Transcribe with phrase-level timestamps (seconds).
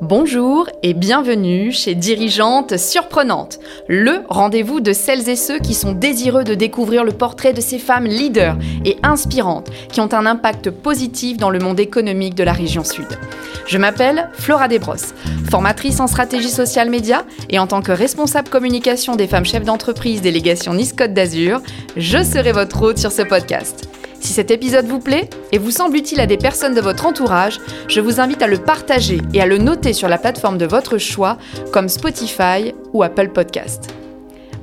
[0.00, 6.44] Bonjour et bienvenue chez Dirigeantes Surprenantes, le rendez-vous de celles et ceux qui sont désireux
[6.44, 11.36] de découvrir le portrait de ces femmes leaders et inspirantes qui ont un impact positif
[11.36, 13.08] dans le monde économique de la région sud.
[13.66, 15.14] Je m'appelle Flora Desbrosses,
[15.50, 20.22] formatrice en stratégie sociale média et en tant que responsable communication des femmes chefs d'entreprise
[20.22, 21.60] délégation Nice Côte d'Azur,
[21.96, 23.87] je serai votre hôte sur ce podcast.
[24.20, 27.60] Si cet épisode vous plaît et vous semble utile à des personnes de votre entourage,
[27.88, 30.98] je vous invite à le partager et à le noter sur la plateforme de votre
[30.98, 31.38] choix
[31.72, 33.94] comme Spotify ou Apple Podcast.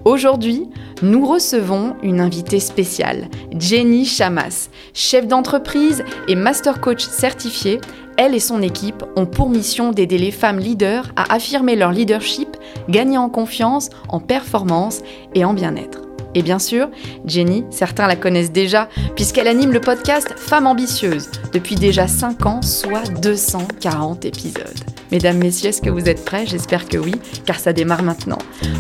[0.04, 0.70] Aujourd'hui,
[1.02, 7.82] nous recevons une invitée spéciale, Jenny Chamas, chef d'entreprise et master coach certifiée.
[8.18, 12.56] Elle et son équipe ont pour mission d'aider les femmes leaders à affirmer leur leadership,
[12.88, 15.02] gagner en confiance, en performance
[15.34, 16.05] et en bien-être.
[16.36, 16.90] Et bien sûr,
[17.26, 22.62] Jenny, certains la connaissent déjà, puisqu'elle anime le podcast Femmes ambitieuses depuis déjà 5 ans,
[22.62, 24.84] soit 240 épisodes.
[25.14, 26.46] Mesdames, messieurs, est-ce que vous êtes prêts?
[26.46, 27.14] J'espère que oui,
[27.46, 28.40] car ça démarre maintenant.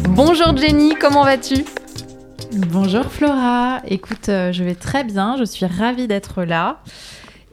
[0.09, 1.63] Bonjour Jenny, comment vas-tu?
[2.51, 6.81] Bonjour Flora, écoute, euh, je vais très bien, je suis ravie d'être là.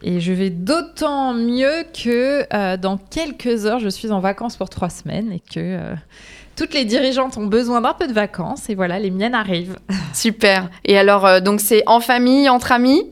[0.05, 4.69] Et je vais d'autant mieux que euh, dans quelques heures, je suis en vacances pour
[4.69, 5.95] trois semaines et que euh,
[6.57, 9.79] toutes les dirigeantes ont besoin d'un peu de vacances et voilà, les miennes arrivent.
[10.13, 10.69] Super.
[10.85, 13.03] Et alors, euh, donc c'est en famille, entre amis?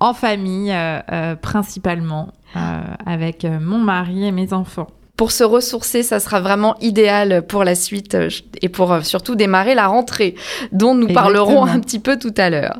[0.00, 2.32] En famille, euh, euh, principalement,
[3.06, 7.74] avec mon mari et mes enfants pour se ressourcer, ça sera vraiment idéal pour la
[7.74, 8.16] suite
[8.62, 10.36] et pour surtout démarrer la rentrée,
[10.72, 12.78] dont nous parlerons un petit peu tout à l'heure.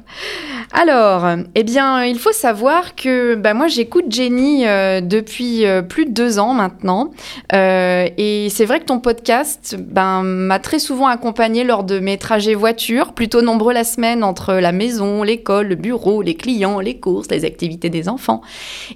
[0.73, 6.05] Alors, eh bien, il faut savoir que bah, moi, j'écoute Jenny euh, depuis euh, plus
[6.05, 7.11] de deux ans maintenant.
[7.53, 12.19] Euh, et c'est vrai que ton podcast ben, m'a très souvent accompagnée lors de mes
[12.19, 16.99] trajets voiture, plutôt nombreux la semaine entre la maison, l'école, le bureau, les clients, les
[16.99, 18.43] courses, les activités des enfants.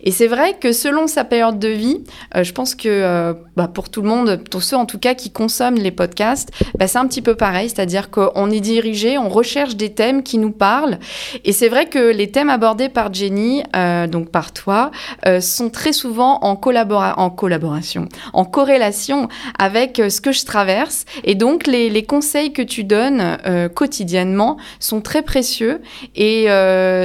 [0.05, 2.05] Et c'est vrai que selon sa période de vie,
[2.41, 5.79] je pense que bah, pour tout le monde, pour ceux en tout cas qui consomment
[5.79, 9.93] les podcasts, bah, c'est un petit peu pareil, c'est-à-dire qu'on est dirigé, on recherche des
[9.93, 10.99] thèmes qui nous parlent.
[11.45, 14.91] Et c'est vrai que les thèmes abordés par Jenny, euh, donc par toi,
[15.27, 19.29] euh, sont très souvent en, collaboration, en corrélation
[19.59, 21.05] avec euh, ce que je traverse.
[21.25, 23.39] Et donc, les conseils que tu donnes
[23.75, 25.81] quotidiennement sont très précieux,
[26.15, 26.47] et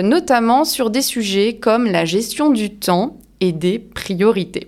[0.03, 4.67] notamment sur des sujets comme la gestion du temps et des priorités.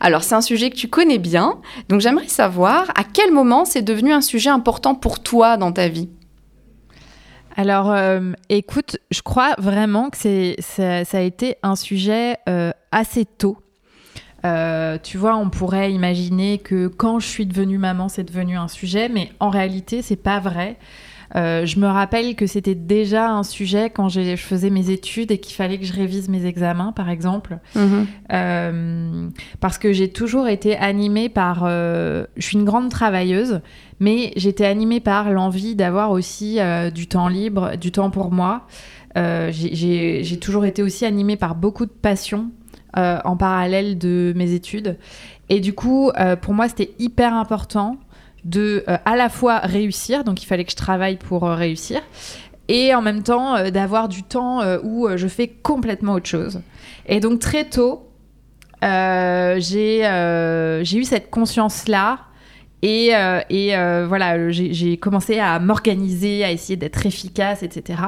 [0.00, 3.82] Alors c'est un sujet que tu connais bien, donc j'aimerais savoir à quel moment c'est
[3.82, 6.08] devenu un sujet important pour toi dans ta vie?
[7.56, 13.24] Alors, euh, écoute, je crois vraiment que c'est, ça, a été un sujet euh, assez
[13.24, 13.58] tôt.
[14.44, 18.68] Euh, tu vois, on pourrait imaginer que quand je suis devenue maman, c'est devenu un
[18.68, 20.78] sujet, mais en réalité, c'est pas vrai.
[21.34, 25.54] Je me rappelle que c'était déjà un sujet quand je faisais mes études et qu'il
[25.54, 27.58] fallait que je révise mes examens, par exemple.
[27.74, 29.30] Mhm.
[29.60, 31.66] parce que j'ai toujours été animée par...
[31.66, 33.60] je suis une grande travailleuse,
[34.00, 38.66] mais j'étais animée par l'envie d'avoir aussi euh, du temps libre, du temps pour moi.
[39.18, 42.50] Euh, j'ai toujours été aussi animée par beaucoup de passion
[42.96, 44.96] euh, en parallèle de mes études.
[45.50, 46.12] Et du coup,
[46.42, 47.98] pour moi, c'était hyper important
[48.44, 52.00] de à la fois réussir, donc il fallait que je travaille pour réussir,
[52.68, 56.60] et en même temps d'avoir du temps où je fais complètement autre chose.
[57.06, 58.08] Et donc très tôt,
[58.82, 60.02] j'ai
[60.82, 62.18] eu cette conscience-là
[62.82, 68.00] et, euh, et euh, voilà, j'ai commencé à m'organiser, à essayer d'être efficace, etc.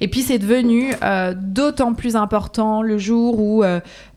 [0.00, 3.64] Et puis c'est devenu euh, d'autant plus important le jour où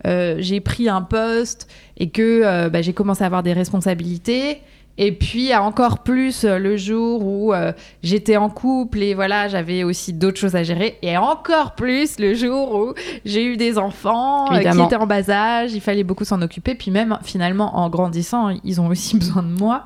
[0.03, 4.61] j'ai pris un poste et que bah, j'ai commencé à avoir des responsabilités
[5.01, 7.71] et puis encore plus euh, le jour où euh,
[8.03, 10.97] j'étais en couple et voilà, j'avais aussi d'autres choses à gérer.
[11.01, 12.93] Et encore plus le jour où
[13.23, 16.75] j'ai eu des enfants euh, qui étaient en bas âge, il fallait beaucoup s'en occuper.
[16.75, 19.85] Puis même finalement en grandissant, ils ont aussi besoin de moi.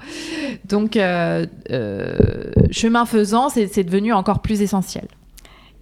[0.65, 0.93] Donc
[2.71, 5.05] chemin faisant, c'est devenu encore plus essentiel.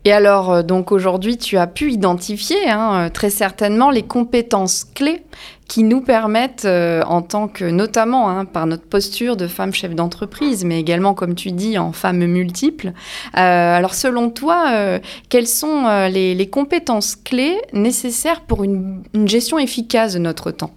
[0.03, 5.23] Et alors, donc aujourd'hui, tu as pu identifier hein, très certainement les compétences clés
[5.71, 9.95] qui nous permettent, euh, en tant que, notamment hein, par notre posture de femme chef
[9.95, 12.87] d'entreprise, mais également, comme tu dis, en femme multiple.
[12.87, 14.99] Euh, alors, selon toi, euh,
[15.29, 20.71] quelles sont les, compétences clés nécessaires pour une, gestion efficace de notre temps?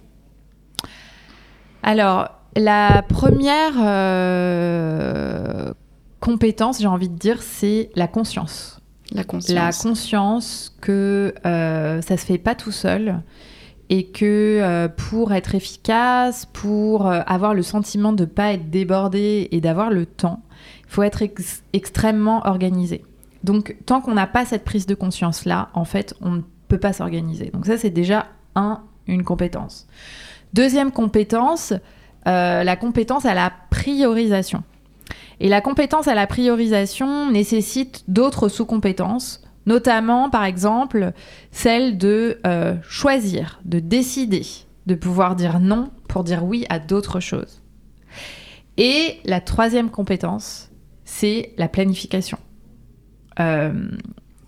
[1.83, 3.73] Alors, la première
[6.21, 8.74] compétence, j'ai envie de dire, c'est la conscience.
[9.15, 9.55] La conscience.
[9.55, 13.21] La conscience que ça se fait pas tout seul
[13.89, 18.69] et que euh, pour être efficace, pour euh, avoir le sentiment de ne pas être
[18.69, 20.41] débordé et d'avoir le temps,
[20.87, 21.23] il faut être
[21.73, 23.03] extrêmement organisé.
[23.43, 26.93] Donc tant qu'on n'a pas cette prise de conscience-là, en fait, on ne peut pas
[26.93, 27.51] s'organiser.
[27.53, 29.87] Donc ça, c'est déjà un, une compétence.
[30.53, 31.73] Deuxième compétence,
[32.25, 34.63] la compétence à la priorisation.
[35.39, 41.11] Et la compétence à la priorisation nécessite d'autres sous-compétences, notamment par exemple
[41.51, 42.39] celle de
[42.87, 44.43] choisir, de décider,
[44.85, 47.61] de pouvoir dire non pour dire oui à d'autres choses.
[48.77, 50.69] Et la troisième compétence,
[51.05, 52.37] c'est la planification.
[53.39, 53.89] Euh,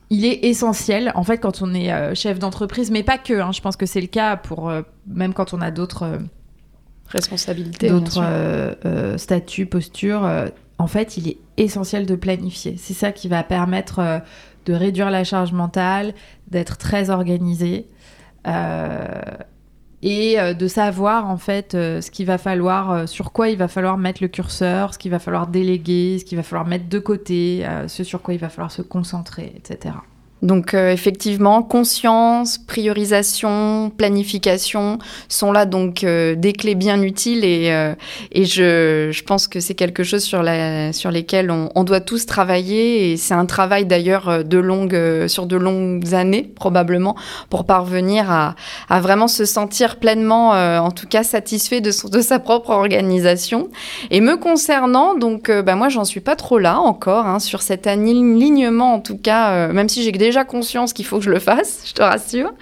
[0.10, 3.52] il est essentiel, en fait, quand on est euh, chef d'entreprise, mais pas que, hein,
[3.52, 6.20] je pense que c'est le cas pour euh, même quand on a d'autres
[7.08, 8.24] responsabilités, d'autres
[9.18, 10.30] statuts, postures.
[10.80, 12.76] En fait, il est essentiel de planifier.
[12.78, 14.22] C'est ça qui va permettre
[14.66, 16.14] de réduire la charge mentale,
[16.50, 17.88] d'être très organisé
[20.02, 23.58] et euh, de savoir en fait euh, ce qu'il va falloir, euh, sur quoi il
[23.58, 26.88] va falloir mettre le curseur, ce qu'il va falloir déléguer, ce qu'il va falloir mettre
[26.88, 29.96] de côté, ce sur quoi il va falloir se concentrer, etc.
[30.44, 35.00] Donc euh, effectivement, conscience, priorisation, planification
[35.30, 37.96] sont là donc euh, des clés bien utiles et, euh,
[38.32, 42.02] et je, je, pense que c'est quelque chose sur, la, sur lesquels on, on, doit
[42.02, 47.16] tous travailler et c'est un travail d'ailleurs de longue, sur de longues années probablement
[47.50, 48.56] pour parvenir à,
[48.90, 53.70] à vraiment se sentir pleinement, en tout cas satisfait de, son, de sa propre organisation.
[54.12, 57.88] Et me concernant, donc bah, moi j'en suis pas trop là encore hein, sur cet
[57.88, 61.84] alignement en tout cas, même si j'ai déjà conscience qu'il faut que je le fasse,
[61.88, 62.54] je te rassure.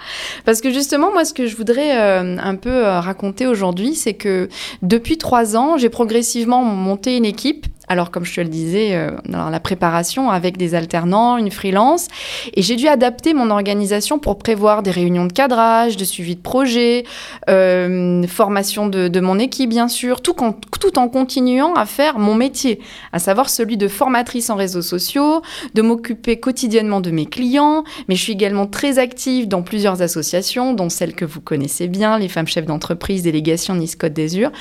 [0.46, 4.14] Parce que justement, moi, ce que je voudrais euh, un peu euh, raconter aujourd'hui, c'est
[4.14, 4.50] que
[4.82, 9.12] depuis trois ans, j'ai progressivement monté une équipe alors, comme je te le disais, euh,
[9.30, 12.08] la préparation avec des alternants, une freelance,
[12.54, 16.42] et j'ai dû adapter mon organisation pour prévoir des réunions de cadrage, de suivi de
[16.42, 17.04] projet,
[17.50, 20.36] euh, formation de, mon équipe, bien sûr, tout,
[20.80, 22.80] tout en continuant à faire mon métier,
[23.14, 25.42] à savoir celui de formatrice en réseaux sociaux,
[25.74, 30.74] de m'occuper quotidiennement de mes clients, mais je suis également très active dans plusieurs associations,
[30.74, 34.52] dont celle que vous connaissez bien, les femmes chefs d'entreprise, délégation Nice Côte d'Azur.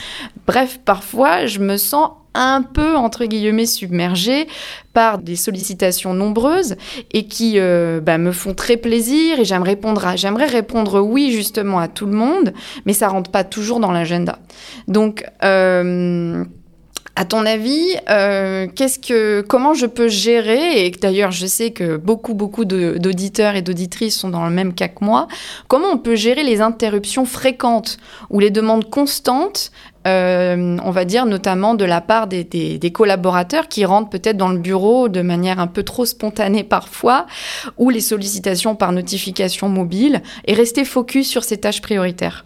[0.46, 4.46] Bref, parfois, je me sens un peu, entre guillemets, submergée
[4.92, 6.76] par des sollicitations nombreuses
[7.12, 11.78] et qui euh, bah, me font très plaisir et j'aimerais répondre, j'aimerais répondre oui justement
[11.78, 12.52] à tout le monde,
[12.86, 14.38] mais ça rentre pas toujours dans l'agenda.
[14.86, 16.44] Donc, euh,
[17.16, 21.96] à ton avis, euh, qu'est-ce que, comment je peux gérer, et d'ailleurs je sais que
[21.96, 25.28] beaucoup, beaucoup d'auditeurs et d'auditrices sont dans le même cas que moi,
[25.68, 27.98] comment on peut gérer les interruptions fréquentes
[28.30, 29.70] ou les demandes constantes
[30.06, 34.58] euh, on va dire notamment de la part des, collaborateurs qui rentrent peut-être dans le
[34.58, 37.26] bureau de manière un peu trop spontanée parfois,
[37.78, 42.44] ou les sollicitations par notification mobile, et rester focus sur ces tâches prioritaires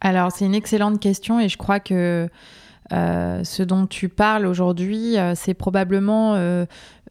[0.00, 2.28] Alors c'est une excellente question et je crois que
[2.92, 6.34] euh, ce dont tu parles aujourd'hui, euh, c'est probablement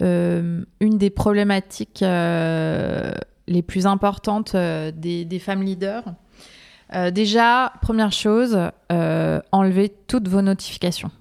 [0.01, 0.65] une
[0.97, 6.03] des problématiques les plus importantes des femmes leaders.
[6.95, 8.57] Euh, déjà, première chose,
[8.91, 11.11] euh, enlevez toutes vos notifications.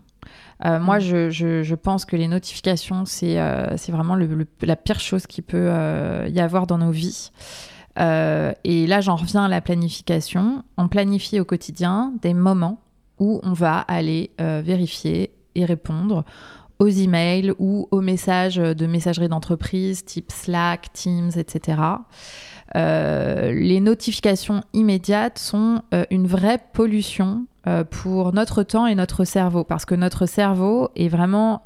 [0.65, 1.31] Euh, moi, mm.
[1.31, 3.39] je, pense que les notifications, c'est
[3.89, 5.71] vraiment la pire chose qui peut
[6.29, 7.31] y avoir dans nos vies.
[7.97, 10.65] et là, j'en reviens à la planification.
[10.77, 12.81] On planifie au quotidien des moments
[13.19, 16.25] où on va aller vérifier et répondre
[16.79, 21.79] aux emails ou aux messages de messagerie d'entreprise type Slack, Teams, etc.
[22.77, 29.25] Euh, les notifications immédiates sont euh, une vraie pollution euh, pour notre temps et notre
[29.25, 31.63] cerveau, parce que notre cerveau est vraiment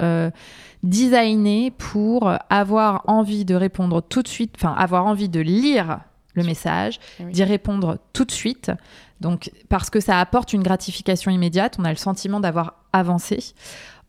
[0.83, 6.01] designé pour avoir envie de répondre tout de suite, enfin avoir envie de lire
[6.35, 8.73] le message, eh d'y répondre tout de suite.
[9.21, 13.55] Donc, parce que ça apporte une gratification immédiate, on a le sentiment d'avoir avancé.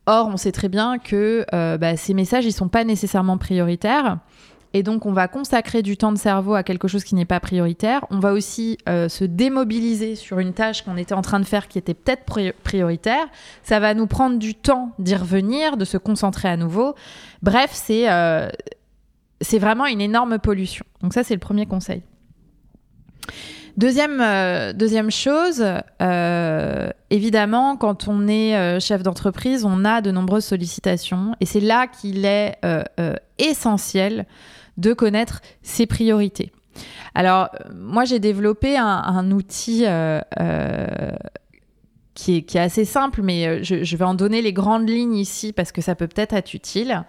[0.06, 1.46] Or, on sait très bien que
[1.76, 4.18] bah, ces messages, ils sont pas nécessairement prioritaires.
[4.76, 7.38] Et donc, on va consacrer du temps de cerveau à quelque chose qui n'est pas
[7.38, 8.04] prioritaire.
[8.10, 11.68] On va aussi euh, se démobiliser sur une tâche qu'on était en train de faire
[11.68, 12.24] qui était peut-être
[12.64, 13.24] prioritaire.
[13.62, 16.96] Ça va nous prendre du temps d'y revenir, de se concentrer à nouveau.
[17.40, 18.48] Bref, c'est euh,
[19.52, 20.84] vraiment une énorme pollution.
[21.02, 22.02] Donc ça, c'est le premier conseil.
[23.76, 25.64] Deuxième, euh, deuxième chose,
[27.10, 32.24] évidemment, quand on est chef d'entreprise, on a de nombreuses sollicitations et c'est là qu'il
[32.24, 32.56] est
[33.38, 34.26] essentiel
[34.76, 36.52] de connaître ses priorités.
[37.14, 41.12] Alors, moi, j'ai développé un, outil euh, euh,
[42.14, 45.72] qui, est, assez simple, mais euh, je, vais en donner les grandes lignes ici parce
[45.72, 47.04] que ça peut peut-être être utile.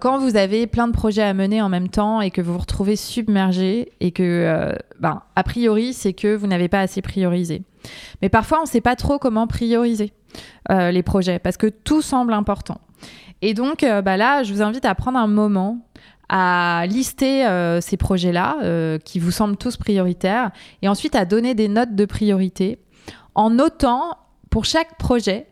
[0.00, 2.58] quand vous avez plein de projets à mener en même temps et que vous vous
[2.58, 7.62] retrouvez submergé et que, ben, a priori, c'est que vous n'avez pas assez priorisé.
[8.22, 10.12] Mais parfois, on ne sait pas trop comment prioriser
[10.70, 12.80] les projets parce que tout semble important.
[13.40, 15.87] Et donc, bah là, je vous invite à prendre un moment
[16.28, 20.50] à lister euh, ces projets-là euh, qui vous semblent tous prioritaires
[20.82, 22.78] et ensuite à donner des notes de priorité
[23.34, 24.16] en notant
[24.50, 25.46] pour chaque projet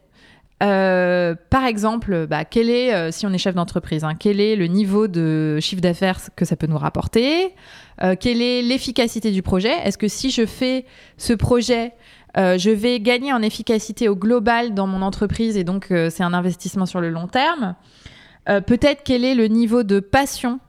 [0.62, 4.56] euh, par exemple, bah, quel est, euh, si on est chef d'entreprise, hein, quel est
[4.56, 7.54] le niveau de chiffre d'affaires que ça peut nous rapporter
[8.02, 10.86] euh, Quelle est l'efficacité du projet Est-ce que si je fais
[11.18, 11.92] ce projet,
[12.36, 16.84] je vais gagner en efficacité au global dans mon entreprise et donc c'est un investissement
[16.84, 17.76] sur le long terme
[18.44, 20.60] Peut-être quel est le niveau de passion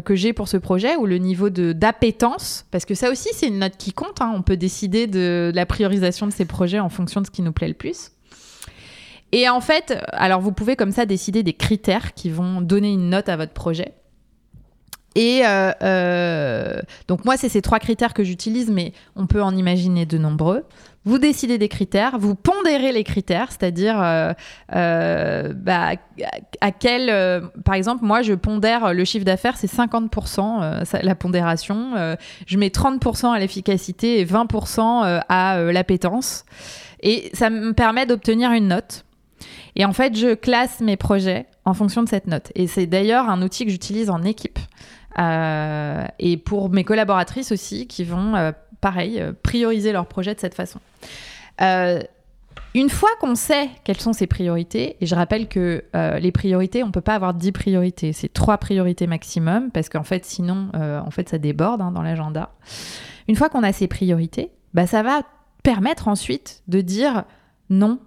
[0.00, 3.58] que j'ai pour ce projet ou le niveau d'appétence parce que ça aussi c'est une
[3.58, 4.32] note qui compte hein.
[4.34, 7.52] on peut décider de la priorisation de ces projets en fonction de ce qui nous
[7.52, 8.12] plaît le plus
[9.32, 13.08] et en fait, alors vous pouvez comme ça décider des critères qui vont donner une
[13.08, 13.94] note à votre projet.
[15.14, 19.56] Et euh, euh, donc moi, c'est ces trois critères que j'utilise, mais on peut en
[19.56, 20.64] imaginer de nombreux.
[21.04, 25.92] Vous décidez des critères, vous pondérez les critères, c'est-à-dire euh, bah,
[26.60, 32.16] à quel, par exemple, moi je pondère le chiffre d'affaires, c'est 50% la pondération.
[32.46, 36.44] je mets 30% à l'efficacité et 20% à l'appétence.
[37.02, 39.04] Et ça me permet d'obtenir une note.
[39.76, 42.52] Et en fait, je classe mes projets en fonction de cette note.
[42.54, 44.58] Et c'est d'ailleurs un outil que j'utilise en équipe.
[45.18, 50.40] Euh, et pour mes collaboratrices aussi, qui vont, euh, pareil, euh, prioriser leurs projets de
[50.40, 50.80] cette façon.
[52.74, 56.88] une fois qu'on sait quelles sont ces priorités, et je rappelle que les priorités, on
[56.88, 61.10] ne peut pas avoir 10 priorités, c'est trois priorités maximum, parce qu'en fait, sinon, en
[61.10, 62.50] fait, ça déborde hein, dans l'agenda.
[63.28, 65.22] Une fois qu'on a ces priorités, bah, ça va
[65.62, 67.24] permettre ensuite de dire
[67.70, 68.00] non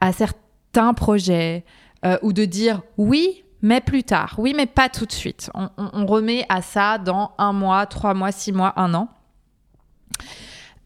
[0.00, 0.38] à certains
[0.76, 1.64] un projet
[2.04, 5.50] euh, ou de dire oui, mais plus tard, oui, mais pas tout de suite.
[5.54, 9.08] On, remet à ça dans un mois, trois mois, six mois, un an.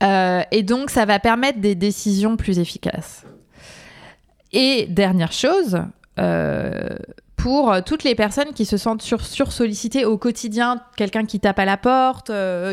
[0.02, 3.25] Euh, et donc, ça va permettre des décisions plus efficaces.
[4.52, 5.82] Et dernière chose,
[6.18, 6.88] euh,
[7.37, 11.64] pour toutes les personnes qui se sentent sur, sollicitées au quotidien, quelqu'un qui tape à
[11.64, 12.30] la porte,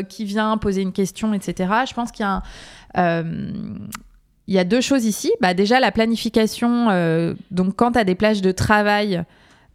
[0.08, 2.26] qui vient poser une question, etc., je pense qu'il
[4.48, 5.32] y a deux choses ici.
[5.40, 6.90] Bah, déjà, la planification.
[6.90, 9.24] Euh, donc, quand tu as des plages de travail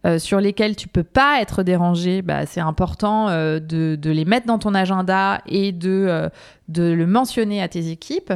[0.06, 4.46] euh, sur lesquelles tu peux pas être dérangé, bah, c'est important euh, de, les mettre
[4.46, 6.30] dans ton agenda et de,
[6.68, 8.32] de le mentionner à tes équipes.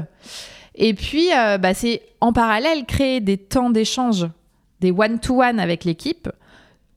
[0.75, 4.27] Et puis, bah, c'est en parallèle créer des temps d'échange,
[4.81, 6.29] des one-to-one avec l'équipe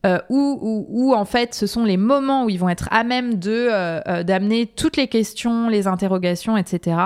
[0.04, 3.68] euh, où, en fait ce sont les moments où ils vont être à même de
[3.70, 6.98] euh, euh, d'amener toutes les questions, les interrogations, etc.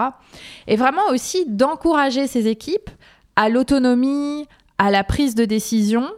[0.67, 2.91] Et vraiment aussi d'encourager ces équipes
[3.37, 4.47] à l'autonomie,
[4.79, 6.09] à la prise de décision.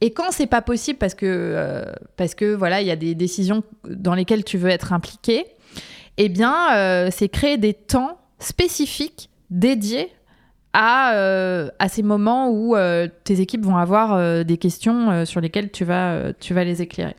[0.00, 1.84] Et quand c'est pas possible parce que
[2.16, 5.44] parce que voilà il y a des décisions dans lesquelles tu veux être impliqué,
[6.18, 10.12] eh bien c'est créer des temps spécifiques dédiés
[10.76, 15.70] euh, à, ces moments où euh, tes équipes vont avoir euh, des questions sur lesquelles
[15.70, 17.16] tu vas, tu vas les éclairer.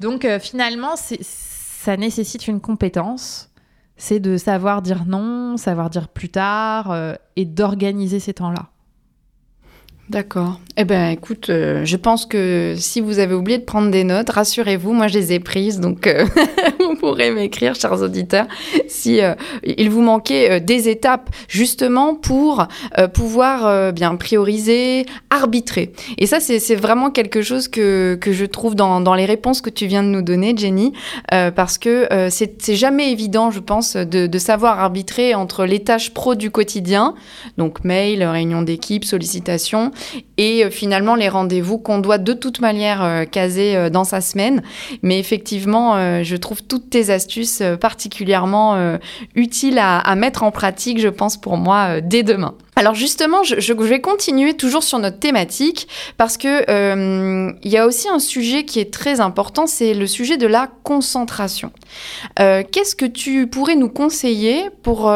[0.00, 3.50] Donc finalement, ça nécessite une compétence,
[3.96, 6.96] c'est de savoir dire non, savoir dire plus tard
[7.34, 8.70] et d'organiser ces temps-là.
[10.10, 10.58] D'accord.
[10.80, 14.30] Eh ben, écoute, euh, je pense que si vous avez oublié de prendre des notes,
[14.30, 16.24] rassurez-vous, moi je les ai prises, donc euh,
[16.78, 18.46] vous pourrez m'écrire, chers auditeurs,
[18.86, 19.34] si euh,
[19.64, 22.68] il vous manquait des étapes justement pour
[23.12, 25.92] pouvoir bien prioriser, arbitrer.
[26.16, 29.86] Et ça, c'est vraiment quelque chose que, je trouve dans, dans les réponses que tu
[29.86, 30.92] viens de nous donner, Jenny,
[31.28, 36.34] parce que c'est jamais évident, je pense, de, de savoir arbitrer entre les tâches pro
[36.34, 37.14] du quotidien,
[37.56, 39.90] donc mail, réunion d'équipe, sollicitation,
[40.36, 44.20] et euh, finalement les rendez-vous qu'on doit de toute manière euh, caser euh, dans sa
[44.20, 44.62] semaine.
[45.02, 45.78] Mais effectivement,
[46.22, 48.98] je trouve toutes tes astuces particulièrement
[49.34, 52.54] utiles à, mettre en pratique, je pense, pour moi, dès demain.
[52.76, 58.18] Alors justement, je, vais continuer toujours sur notre thématique parce que y a aussi un
[58.18, 61.72] sujet qui est très important, c'est le sujet de la concentration.
[62.36, 65.12] Qu'est-ce que tu pourrais nous conseiller pour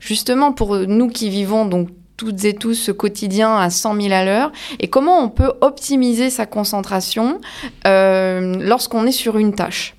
[0.00, 1.88] justement pour nous qui vivons donc
[2.18, 6.28] toutes et tous ce quotidien à 100 000 à l'heure et comment on peut optimiser
[6.28, 7.40] sa concentration
[7.86, 9.94] euh, lorsqu'on est sur une tâche?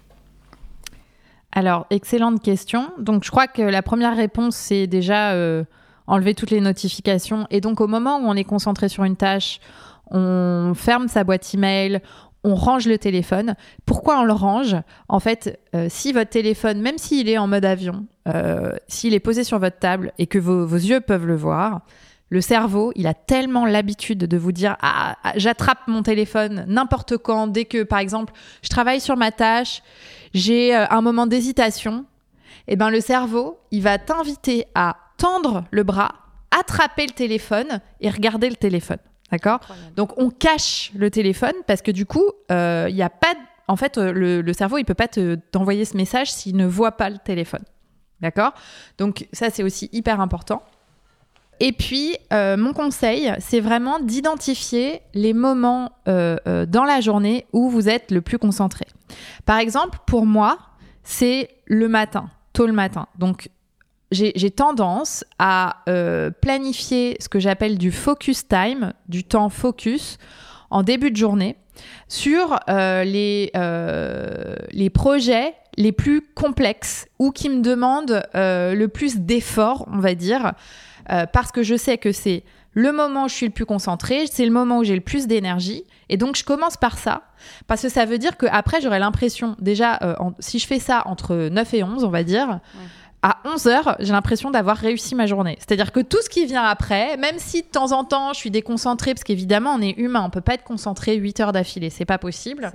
[1.51, 2.91] Alors, excellente question.
[2.99, 5.63] Donc, je crois que la première réponse, c'est déjà euh,
[6.05, 7.47] enlever toutes les notifications.
[7.49, 9.59] Et donc, au moment où on est concentré sur une tâche,
[10.11, 12.01] on ferme sa boîte email,
[12.43, 13.55] on range le téléphone.
[13.85, 14.75] Pourquoi on le range?
[15.07, 18.05] En fait, euh, si votre téléphone, même s'il est en mode avion,
[18.87, 21.81] s'il est posé sur votre table et que vos yeux peuvent le voir,
[22.29, 27.17] le cerveau, il a tellement l'habitude de vous dire ah, ah, j'attrape mon téléphone n'importe
[27.17, 29.81] quand, dès que par exemple je travaille sur ma tâche,
[30.33, 32.05] j'ai euh, un moment d'hésitation,
[32.67, 36.11] et eh ben le cerveau, il va t'inviter à tendre le bras,
[36.51, 38.99] attraper le téléphone et regarder le téléphone.
[39.31, 39.59] D'accord?
[39.95, 43.33] Donc on cache le téléphone parce que du coup, euh, il y a pas
[43.67, 47.09] en fait euh, le, cerveau, il peut pas t'envoyer ce message s'il ne voit pas
[47.09, 47.63] le téléphone.
[48.21, 48.53] D'accord?
[48.97, 50.63] Donc ça c'est aussi hyper important.
[51.59, 58.11] Et puis, mon conseil, c'est vraiment d'identifier les moments dans la journée où vous êtes
[58.11, 58.85] le plus concentré.
[59.45, 60.57] Par exemple, pour moi,
[61.03, 63.07] c'est le matin, tôt le matin.
[63.17, 63.49] Donc,
[64.11, 65.83] j'ai tendance à
[66.41, 70.17] planifier ce que j'appelle du focus time, du temps focus,
[70.69, 71.55] en début de journée
[72.07, 78.87] sur euh, les, euh, les projets les plus complexes ou qui me demandent euh, le
[78.89, 80.53] plus d'efforts, on va dire,
[81.33, 84.45] parce que je sais que c'est le moment où je suis le plus concentré, c'est
[84.45, 85.83] le moment où j'ai le plus d'énergie.
[86.07, 87.23] Et donc, je commence par ça,
[87.67, 89.99] parce que ça veut dire qu'après, j'aurai l'impression, déjà,
[90.39, 92.59] si je fais ça entre 9 et 11, on va dire,
[93.21, 95.57] à 11h, j'ai l'impression d'avoir réussi ma journée.
[95.59, 98.51] C'est-à-dire que tout ce qui vient après, même si de temps en temps je suis
[98.51, 102.05] déconcentrée, parce qu'évidemment on est humain, on peut pas être concentré 8 heures d'affilée, c'est
[102.05, 102.71] pas possible.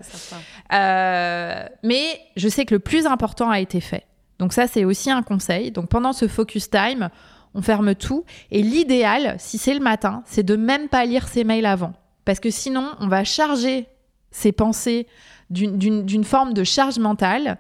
[0.73, 4.05] Euh, mais je sais que le plus important a été fait.
[4.38, 5.71] Donc ça c'est aussi un conseil.
[5.71, 7.09] Donc pendant ce focus time,
[7.54, 8.25] on ferme tout.
[8.50, 11.92] Et l'idéal, si c'est le matin, c'est de même pas lire ses mails avant.
[12.25, 13.87] Parce que sinon, on va charger
[14.30, 15.06] ses pensées
[15.50, 17.58] d'une forme de charge mentale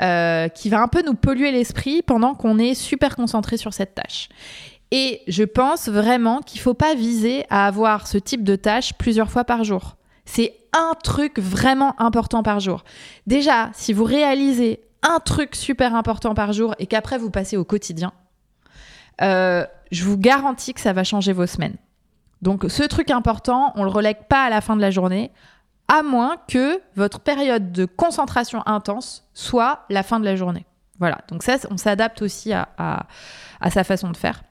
[0.00, 3.94] euh, qui va un peu nous polluer l'esprit pendant qu'on est super concentré sur cette
[3.94, 4.28] tâche.
[4.90, 8.92] Et je pense vraiment qu'il ne faut pas viser à avoir ce type de tâche
[8.94, 9.96] plusieurs fois par jour.
[10.24, 12.84] C'est un truc vraiment important par jour.
[13.26, 17.64] Déjà, si vous réalisez un truc super important par jour et qu'après vous passez au
[17.64, 18.12] quotidien,
[19.20, 21.76] euh, je vous garantis que ça va changer vos semaines.
[22.40, 25.30] Donc ce truc important, on le relègue pas à la fin de la journée
[25.88, 30.64] à moins que votre période de concentration intense soit la fin de la journée.
[30.98, 33.06] Voilà, donc ça, on s'adapte aussi à,
[33.70, 34.42] sa façon de faire.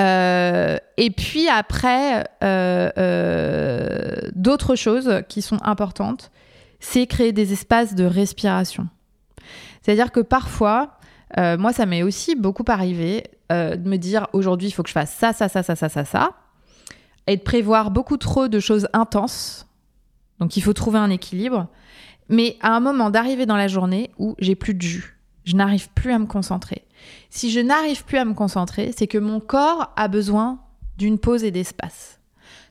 [0.00, 6.32] Euh, et puis après, euh, d'autres choses qui sont importantes,
[6.80, 8.88] c'est créer des espaces de respiration.
[9.82, 10.98] C'est-à-dire que parfois,
[11.36, 15.12] moi, ça m'est aussi beaucoup arrivé de me dire aujourd'hui, il faut que je fasse
[15.12, 16.30] ça, ça, ça, ça, ça, ça, ça,
[17.26, 19.66] et de prévoir beaucoup trop de choses intenses
[20.40, 21.68] donc il faut trouver un équilibre.
[22.28, 25.90] Mais à un moment d'arriver dans la journée où j'ai plus de jus, je n'arrive
[25.90, 26.84] plus à me concentrer.
[27.28, 30.58] Si je n'arrive plus à me concentrer, c'est que mon corps a besoin
[30.96, 32.18] d'une pause et d'espace.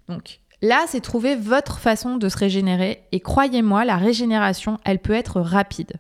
[0.08, 3.04] Donc là, c'est trouver votre façon de se régénérer.
[3.12, 5.94] Et croyez-moi, la régénération, elle peut être rapide.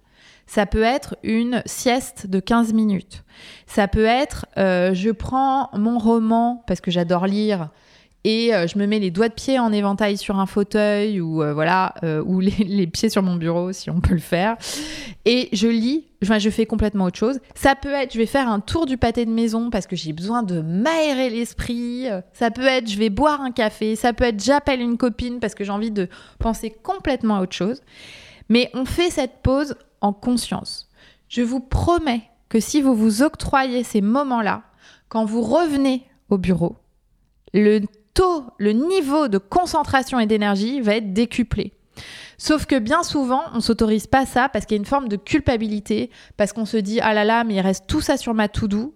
[0.45, 3.23] Ça peut être une sieste de 15 minutes.
[3.65, 7.69] Ça peut être, euh, je prends mon roman, parce que j'adore lire,
[8.25, 11.43] et euh, je me mets les doigts de pied en éventail sur un fauteuil ou
[11.43, 11.93] euh, voilà
[12.25, 14.56] ou les, pieds sur mon bureau si on peut le faire.
[15.25, 17.39] Et je lis enfin, je fais complètement autre chose.
[17.53, 20.13] Ça peut être je vais faire un tour du pâté de maison parce que j'ai
[20.13, 22.06] besoin de m'aérer l'esprit.
[22.32, 23.97] Ça peut être je vais boire un café.
[23.97, 26.08] Ça peut être j'appelle une copine parce que j'ai envie de
[26.39, 27.82] penser complètement à autre chose.
[28.47, 30.89] Mais on fait cette pause en conscience
[31.29, 34.61] je vous promets que si vous vous octroyez ces moments là
[35.09, 36.77] quand vous revenez au bureau
[37.53, 37.81] le
[38.13, 41.73] taux, le niveau de concentration et d'énergie va être décuplé.
[42.37, 45.15] Sauf que bien souvent, on s'autorise pas ça parce qu'il y a une forme de
[45.15, 48.47] culpabilité, parce qu'on se dit ah là là, mais il reste tout ça sur ma
[48.47, 48.95] to-do.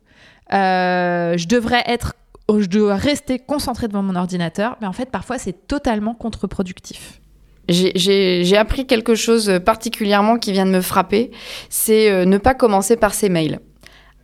[0.54, 2.16] Euh, je devrais être,
[2.50, 4.78] je dois rester concentré devant mon ordinateur.
[4.82, 7.22] Mais en fait, parfois, c'est totalement contre-productif.
[7.70, 11.32] J'ai appris quelque chose particulièrement qui vient de me frapper,
[11.70, 13.60] c'est euh, ne pas commencer par ses mails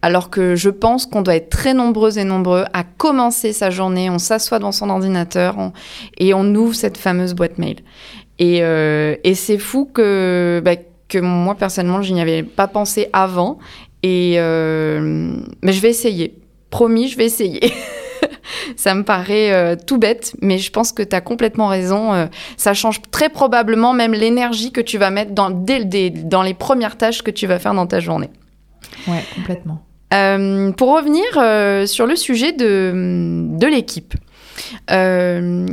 [0.03, 4.09] alors que je pense qu'on doit être très nombreux et nombreux à commencer sa journée,
[4.09, 5.55] on s'assoit devant son ordinateur
[6.17, 7.77] et on ouvre cette fameuse boîte mail.
[8.37, 10.75] Et, euh, c'est fou que, bah,
[11.07, 13.59] que moi, personnellement, je n'y avais pas pensé avant.
[14.03, 16.35] Et, euh, mais je vais essayer.
[16.69, 17.61] Promis, je vais essayer.
[18.75, 22.29] ça me paraît euh, tout bête, mais je pense que tu as complètement raison.
[22.57, 27.21] ça change très probablement même l'énergie que tu vas mettre dans, dans les premières tâches
[27.21, 28.29] que tu vas faire dans ta journée.
[29.07, 29.83] Ouais, complètement.
[30.13, 34.13] Euh, pour revenir euh, sur le sujet de, de l'équipe,
[34.91, 35.65] euh,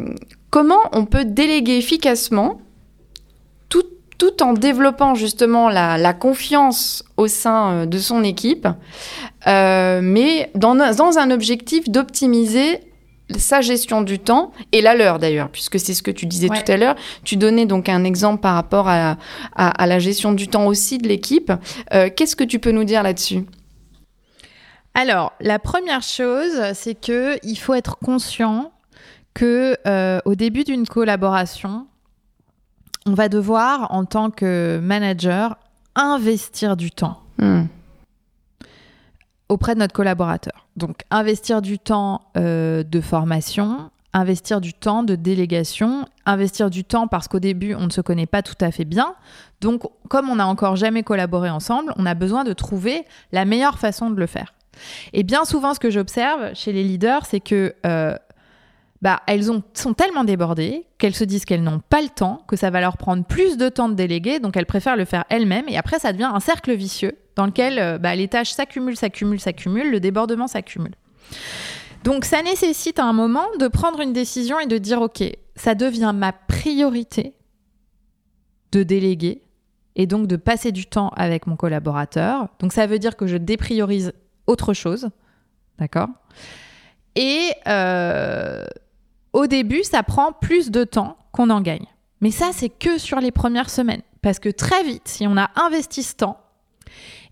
[0.50, 2.60] comment on peut déléguer efficacement
[4.20, 8.68] tout, en développant justement la, la, confiance au sein de son équipe,
[9.46, 12.80] mais dans, dans un objectif d'optimiser
[13.36, 16.70] sa gestion du temps et la leur d'ailleurs, puisque c'est ce que tu disais tout
[16.70, 16.96] à l'heure.
[17.24, 19.16] Tu donnais donc un exemple par rapport à,
[19.56, 21.52] à, à la gestion du temps aussi de l'équipe.
[21.90, 23.44] Qu'est-ce que tu peux nous dire là-dessus?
[24.94, 28.72] Alors, la première chose, c'est que il faut être conscient
[29.34, 31.86] que euh, au début d'une collaboration,
[33.06, 35.56] on va devoir, en tant que manager,
[35.94, 37.64] investir du temps hmm.
[39.48, 40.66] auprès de notre collaborateur.
[40.76, 47.06] Donc, investir du temps euh, de formation, investir du temps de délégation, investir du temps
[47.06, 49.14] parce qu'au début, on ne se connaît pas tout à fait bien.
[49.60, 53.78] Donc, comme on n'a encore jamais collaboré ensemble, on a besoin de trouver la meilleure
[53.78, 54.54] façon de le faire.
[55.12, 58.16] Et bien souvent, ce que j'observe chez les leaders, c'est que euh,
[59.02, 62.56] bah, elles ont, sont tellement débordées qu'elles se disent qu'elles n'ont pas le temps, que
[62.56, 65.68] ça va leur prendre plus de temps de déléguer, donc elles préfèrent le faire elles-mêmes.
[65.68, 69.40] Et après, ça devient un cercle vicieux dans lequel euh, bah, les tâches s'accumulent, s'accumulent,
[69.40, 70.94] s'accumulent, le débordement s'accumule.
[72.04, 75.22] Donc ça nécessite à un moment de prendre une décision et de dire, OK,
[75.56, 77.34] ça devient ma priorité
[78.72, 79.42] de déléguer
[79.96, 82.48] et donc de passer du temps avec mon collaborateur.
[82.58, 84.12] Donc ça veut dire que je dépriorise
[84.46, 85.08] autre chose.
[85.78, 86.08] D'accord?
[87.16, 88.64] Et euh,
[89.32, 91.86] au début, ça prend plus de temps qu'on en gagne.
[92.20, 94.02] Mais ça, c'est que sur les premières semaines.
[94.22, 96.38] Parce que très vite, si on a investi ce temps,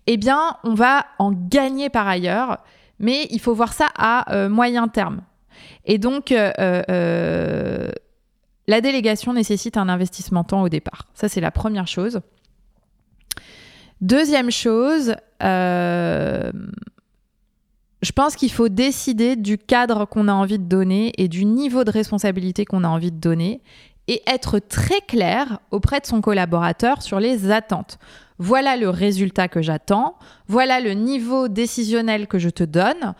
[0.07, 2.59] eh bien, on va en gagner par ailleurs.
[2.99, 5.21] Mais il faut voir ça à euh, moyen terme.
[5.85, 7.89] Et donc, euh,
[8.67, 11.07] la délégation nécessite un investissement temps au départ.
[11.13, 12.21] Ça, c'est la première chose.
[14.01, 16.51] Deuxième chose, euh,
[18.01, 21.83] je pense qu'il faut décider du cadre qu'on a envie de donner et du niveau
[21.83, 23.61] de responsabilité qu'on a envie de donner
[24.07, 27.99] et être très clair auprès de son collaborateur sur les attentes.
[28.39, 30.15] Voilà le résultat que j'attends,
[30.47, 33.13] voilà le niveau décisionnel que je te donne,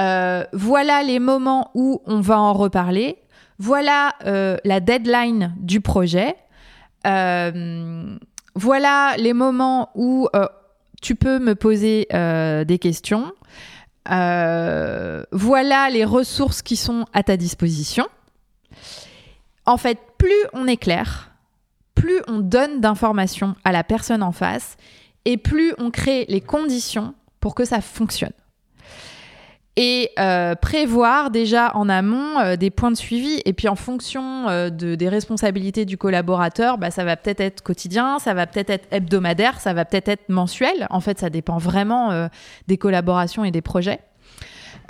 [0.00, 3.18] euh, voilà les moments où on va en reparler,
[3.58, 6.36] voilà euh, la deadline du projet.
[8.58, 10.46] Voilà les moments où euh,
[11.00, 13.30] tu peux me poser euh, des questions.
[14.10, 18.06] Euh, voilà les ressources qui sont à ta disposition.
[19.66, 21.32] En fait, plus on est clair,
[21.94, 24.76] plus on donne d'informations à la personne en face
[25.24, 28.32] et plus on crée les conditions pour que ça fonctionne
[29.80, 33.40] et euh, prévoir déjà en amont euh, des points de suivi.
[33.44, 37.62] Et puis en fonction euh, de, des responsabilités du collaborateur, bah, ça va peut-être être
[37.62, 40.88] quotidien, ça va peut-être être hebdomadaire, ça va peut-être être mensuel.
[40.90, 42.28] En fait, ça dépend vraiment
[42.66, 44.00] des collaborations et des projets.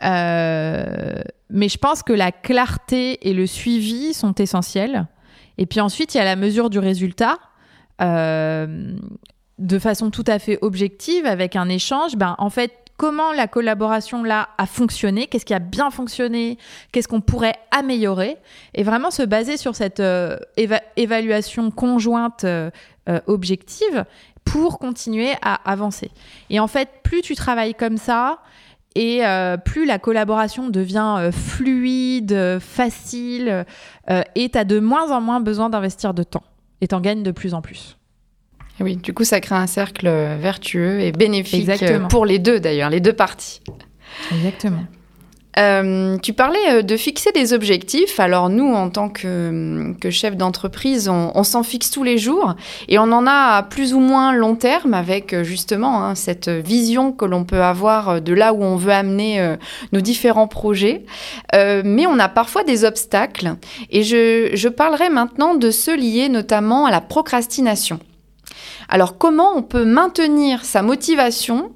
[0.01, 5.07] mais je pense que la clarté et le suivi sont essentiels.
[5.59, 7.37] Et puis ensuite, il y a la mesure du résultat.
[8.01, 14.22] de façon tout à fait objective, avec un échange, ben, en fait, comment la collaboration
[14.22, 16.58] là a fonctionné, qu'est-ce qui a bien fonctionné,
[16.92, 18.37] qu'est-ce qu'on pourrait améliorer,
[18.74, 20.37] et vraiment se baser sur cette euh,
[20.96, 22.70] évaluation conjointe euh,
[23.08, 24.04] euh, objective
[24.44, 26.11] pour continuer à avancer.
[26.50, 28.40] Et en fait, plus tu travailles comme ça,
[28.94, 29.22] et
[29.64, 33.64] plus la collaboration devient fluide, facile,
[34.34, 36.42] et tu as de moins en moins besoin d'investir de temps,
[36.80, 37.97] et t'en gagnes de plus en plus.
[38.80, 40.08] Oui, du coup, ça crée un cercle
[40.40, 43.60] vertueux et bénéfique euh, pour les deux d'ailleurs, les deux parties.
[44.32, 44.84] Exactement.
[45.58, 48.20] Euh, tu parlais euh, de fixer des objectifs.
[48.20, 52.54] Alors nous, en tant que, que chef d'entreprise, on, s'en fixe tous les jours
[52.86, 57.10] et on en a à plus ou moins long terme avec justement hein, cette vision
[57.10, 59.56] que l'on peut avoir de là où on veut amener
[59.92, 61.04] nos différents projets.
[61.52, 63.56] mais on a parfois des obstacles
[63.90, 67.98] et je, je parlerai maintenant de ceux liés notamment à la procrastination.
[68.88, 71.72] Alors comment on peut maintenir sa motivation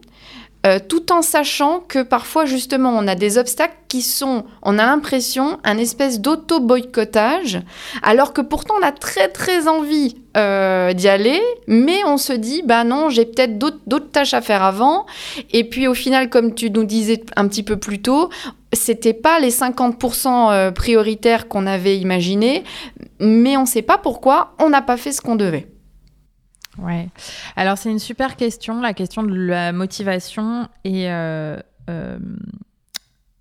[0.64, 4.86] euh, tout en sachant que parfois justement on a des obstacles qui sont, on a
[4.86, 7.60] l'impression, un espèce d'auto-boycottage,
[8.00, 12.62] alors que pourtant on a très très envie euh, d'y aller, mais on se dit,
[12.64, 15.04] bah non, j'ai peut-être d'autres tâches à faire avant,
[15.52, 18.30] et puis au final, comme tu nous disais un petit peu plus tôt,
[18.72, 22.62] c'était pas les 50% euh, prioritaires qu'on avait imaginés,
[23.18, 25.71] mais on ne sait pas pourquoi on n'a pas fait ce qu'on devait.
[26.78, 27.08] Ouais.
[27.56, 31.58] Alors c'est une super question, la question de la motivation et euh,
[31.90, 32.18] euh,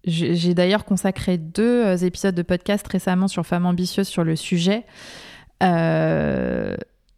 [0.03, 4.83] j'ai d'ailleurs consacré deux euh, épisodes de podcast récemment sur Femmes ambitieuses sur le sujet.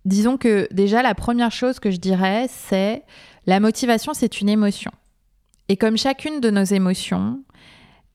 [0.06, 3.04] disons que déjà la première chose que je dirais, c'est
[3.48, 4.92] la motivation, c'est une émotion.
[5.70, 7.42] Et comme chacune de nos émotions,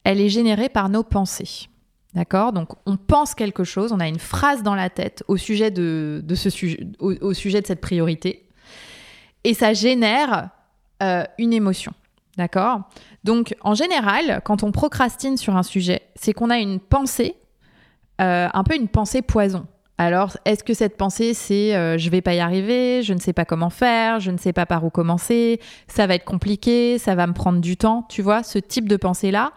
[0.04, 1.68] elle est générée par nos pensées.
[2.14, 2.52] D'accord?
[2.52, 6.22] Donc on pense quelque chose, on a une phrase dans la tête au sujet de,
[6.34, 8.48] ce sujet, au, sujet de cette priorité,
[9.44, 10.50] et ça génère
[11.02, 11.92] euh, une émotion.
[12.38, 12.82] D'accord?
[13.24, 17.36] Donc en général, quand on procrastine sur un sujet, c'est qu'on a une pensée,
[18.20, 19.66] euh, un peu une pensée poison.
[20.00, 23.32] Alors, est-ce que cette pensée, c'est euh, je vais pas y arriver, je ne sais
[23.32, 27.16] pas comment faire, je ne sais pas par où commencer, ça va être compliqué, ça
[27.16, 29.52] va me prendre du temps, tu vois, ce type de pensée-là,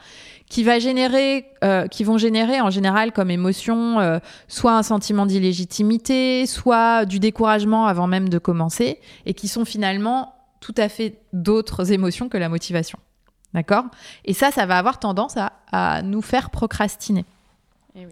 [0.52, 5.26] qui va générer, euh, qui vont générer en général comme émotion euh, soit un sentiment
[5.26, 11.20] d'illégitimité, soit du découragement avant même de commencer, et qui sont finalement tout à fait
[11.32, 13.00] d'autres émotions que la motivation.
[13.54, 13.86] D'accord?
[14.26, 15.36] Et ça, ça va avoir tendance
[15.72, 17.24] à nous faire procrastiner.
[17.96, 18.08] Eh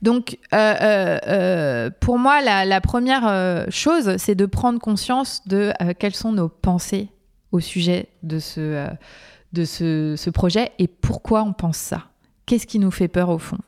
[0.00, 6.32] Donc, euh, euh, pour moi, la, première chose, c'est de prendre conscience de quelles sont
[6.32, 7.08] nos pensées
[7.50, 8.88] au sujet de ce,
[9.52, 12.08] de ce, projet et pourquoi on pense ça?
[12.46, 13.58] Qu'est-ce qui nous fait peur au fond?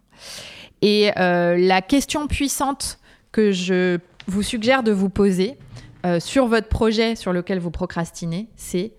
[0.82, 2.98] Et euh, la question puissante
[3.32, 5.58] que je vous suggère de vous poser
[6.06, 8.92] euh, sur votre projet sur lequel vous procrastinez, c'est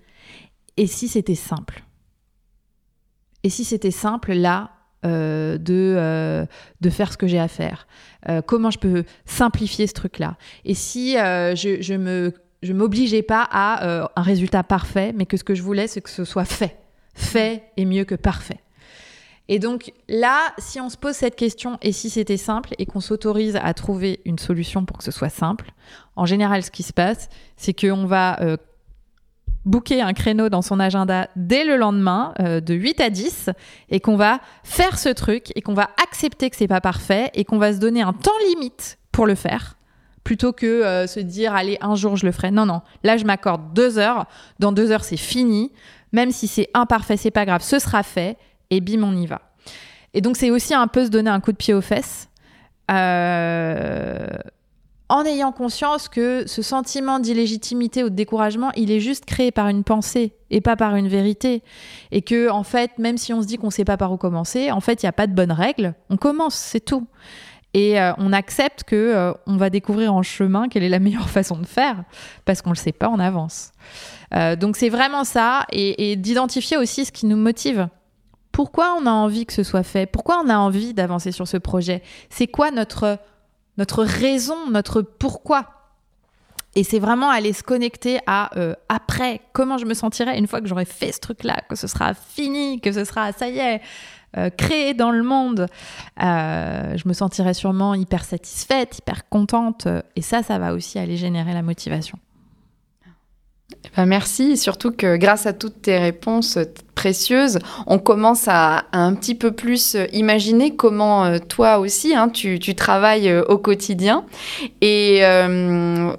[0.77, 1.83] et si c'était simple?
[3.43, 4.71] Et si c'était simple là
[5.05, 6.47] euh, de,
[6.81, 7.87] de faire ce que j'ai à faire?
[8.47, 10.35] Comment je peux simplifier ce truc-là?
[10.65, 15.37] Et si je, je me je m'obligeais pas à euh, un résultat parfait, mais que
[15.37, 16.77] ce que je voulais, c'est que ce soit fait.
[17.13, 18.59] Fait est mieux que parfait.
[19.47, 22.99] Et donc là, si on se pose cette question, et si c'était simple, et qu'on
[22.99, 25.71] s'autorise à trouver une solution pour que ce soit simple,
[26.15, 28.57] en général, ce qui se passe, c'est qu'on va euh,
[29.65, 33.51] booker un créneau dans son agenda dès le lendemain, euh, de 8 à 10,
[33.89, 37.45] et qu'on va faire ce truc, et qu'on va accepter que c'est pas parfait, et
[37.45, 39.77] qu'on va se donner un temps limite pour le faire
[40.25, 42.51] plutôt que euh, se dire allez un jour je le ferai.
[42.51, 44.25] Non non, là je m'accorde deux heures.
[44.59, 45.71] Dans deux heures c'est fini.
[46.11, 48.37] Même si c'est imparfait, c'est pas grave, ce sera fait
[48.69, 49.41] et bim on y va.
[50.13, 52.29] Et donc c'est aussi un peu se donner un coup de pied aux fesses.
[52.91, 54.27] Euh,
[55.07, 59.67] en ayant conscience que ce sentiment d'illégitimité ou de découragement, il est juste créé par
[59.67, 61.61] une pensée et pas par une vérité.
[62.11, 64.17] Et que, en fait, même si on se dit qu'on ne sait pas par où
[64.17, 65.93] commencer, en fait, il n'y a pas de bonne règle.
[66.09, 67.05] On commence, c'est tout
[67.75, 71.29] et euh, on accepte que euh, on va découvrir en chemin quelle est la meilleure
[71.29, 72.05] façon de faire
[72.45, 73.73] parce qu'on le sait pas en avance.
[74.33, 77.89] Euh, donc c'est vraiment ça et, d'identifier aussi ce qui nous motive.
[78.53, 80.05] Pourquoi on a envie que ce soit fait?
[80.05, 82.01] Pourquoi on a envie d'avancer sur ce projet?
[82.29, 83.19] C'est quoi notre
[83.77, 85.65] notre raison, notre pourquoi?
[86.75, 88.51] Et c'est vraiment aller se connecter à
[88.87, 92.13] après, comment je me sentirai une fois que j'aurai fait ce truc-là, que ce sera
[92.13, 93.81] fini, que ce sera, ça y est,
[94.37, 95.67] euh, créer dans le monde,
[96.21, 99.87] euh, je me sentirais sûrement hyper satisfaite, hyper contente.
[100.15, 102.19] Et ça, ça va aussi aller générer la motivation.
[103.85, 106.59] Eh ben merci, surtout que grâce à toutes tes réponses
[106.95, 112.59] précieuses, on commence à, un petit peu plus imaginer comment euh, toi aussi, hein, tu,
[112.75, 114.25] travailles au quotidien.
[114.81, 115.21] Et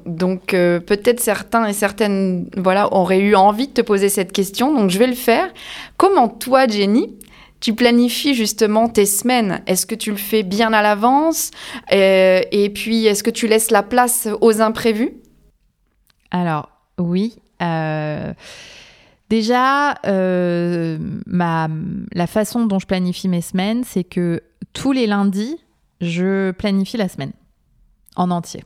[0.06, 4.90] donc peut-être certains et certaines voilà, auraient eu envie de te poser cette question, donc
[4.90, 5.48] je vais le faire.
[5.98, 7.14] Comment toi, Jenny,
[7.60, 9.62] tu planifies justement tes semaines.
[9.66, 11.50] Est-ce que tu le fais bien à l'avance?
[11.92, 15.12] Euh, Et puis, est-ce que tu laisses la place aux imprévus?
[16.30, 17.36] Alors, oui.
[17.62, 18.34] Euh,
[19.30, 24.42] déjà, euh, la façon dont je planifie mes semaines, c'est que
[24.72, 25.56] tous les lundis,
[26.00, 27.32] je planifie la semaine
[28.16, 28.64] en entier.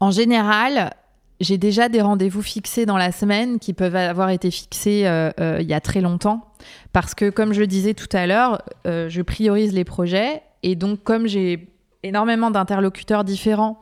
[0.00, 0.92] En général,
[1.40, 5.58] j'ai déjà des rendez-vous fixés dans la semaine qui peuvent avoir été fixés euh, euh,
[5.60, 6.52] il y a très longtemps.
[6.92, 10.42] Parce que, comme je le disais tout à l'heure, euh, je priorise les projets.
[10.62, 11.68] Et donc, comme j'ai
[12.02, 13.78] énormément d'interlocuteurs différents,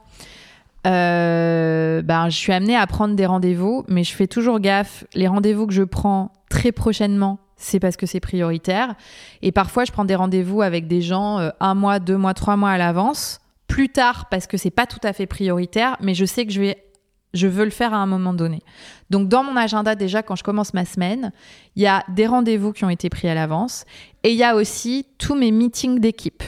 [0.84, 3.84] ben, je suis amenée à prendre des rendez-vous.
[3.86, 5.04] Mais je fais toujours gaffe.
[5.14, 8.94] Les rendez-vous que je prends très prochainement, c'est parce que c'est prioritaire.
[9.42, 12.70] Et parfois, je prends des rendez-vous avec des gens un mois, deux mois, trois mois
[12.70, 13.40] à l'avance.
[13.68, 16.60] Plus tard, parce que c'est pas tout à fait prioritaire, mais je sais que je
[16.60, 16.78] vais
[17.34, 18.62] je veux le faire à un moment donné.
[19.10, 21.32] Donc dans mon agenda déjà, quand je commence ma semaine,
[21.76, 23.84] il y a des rendez-vous qui ont été pris à l'avance
[24.22, 26.42] et il y a aussi tous mes meetings d'équipe.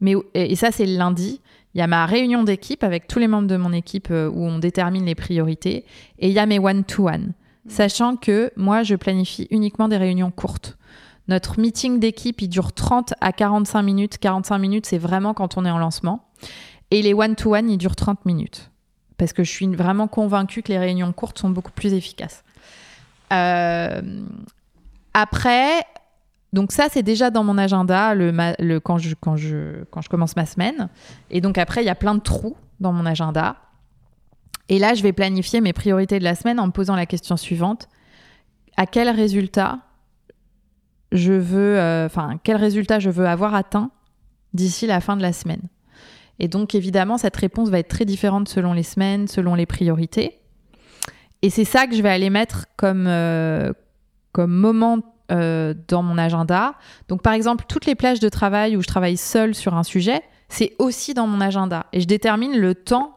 [0.00, 1.40] Mais, et ça, c'est le lundi.
[1.74, 4.44] Il y a ma réunion d'équipe avec tous les membres de mon équipe euh, où
[4.44, 5.84] on détermine les priorités.
[6.18, 7.32] Et il y a mes one-to-one.
[7.66, 10.78] Sachant que moi, je planifie uniquement des réunions courtes.
[11.26, 14.18] Notre meeting d'équipe, il dure 30 à 45 minutes.
[14.18, 16.24] 45 minutes, c'est vraiment quand on est en lancement.
[16.90, 18.70] Et les one-to-one, ils durent 30 minutes
[19.18, 22.44] parce que je suis vraiment convaincue que les réunions courtes sont beaucoup plus efficaces.
[23.32, 24.00] Euh,
[25.12, 25.84] après,
[26.52, 30.36] donc ça, c'est déjà dans mon agenda le, quand, je, quand, je, quand je commence
[30.36, 30.88] ma semaine.
[31.30, 33.56] Et donc après, il y a plein de trous dans mon agenda.
[34.68, 37.36] Et là, je vais planifier mes priorités de la semaine en me posant la question
[37.36, 37.88] suivante.
[38.76, 39.80] À quel résultat
[41.10, 43.90] je veux, euh, enfin, quel résultat je veux avoir atteint
[44.54, 45.62] d'ici la fin de la semaine?
[46.38, 50.38] Et donc, évidemment, cette réponse va être très différente selon les semaines, selon les priorités.
[51.42, 53.72] Et c'est ça que je vais aller mettre comme, euh,
[54.32, 54.98] comme moment
[55.32, 56.74] euh, dans mon agenda.
[57.08, 60.22] Donc, par exemple, toutes les plages de travail où je travaille seule sur un sujet,
[60.48, 61.86] c'est aussi dans mon agenda.
[61.92, 63.16] Et je détermine le temps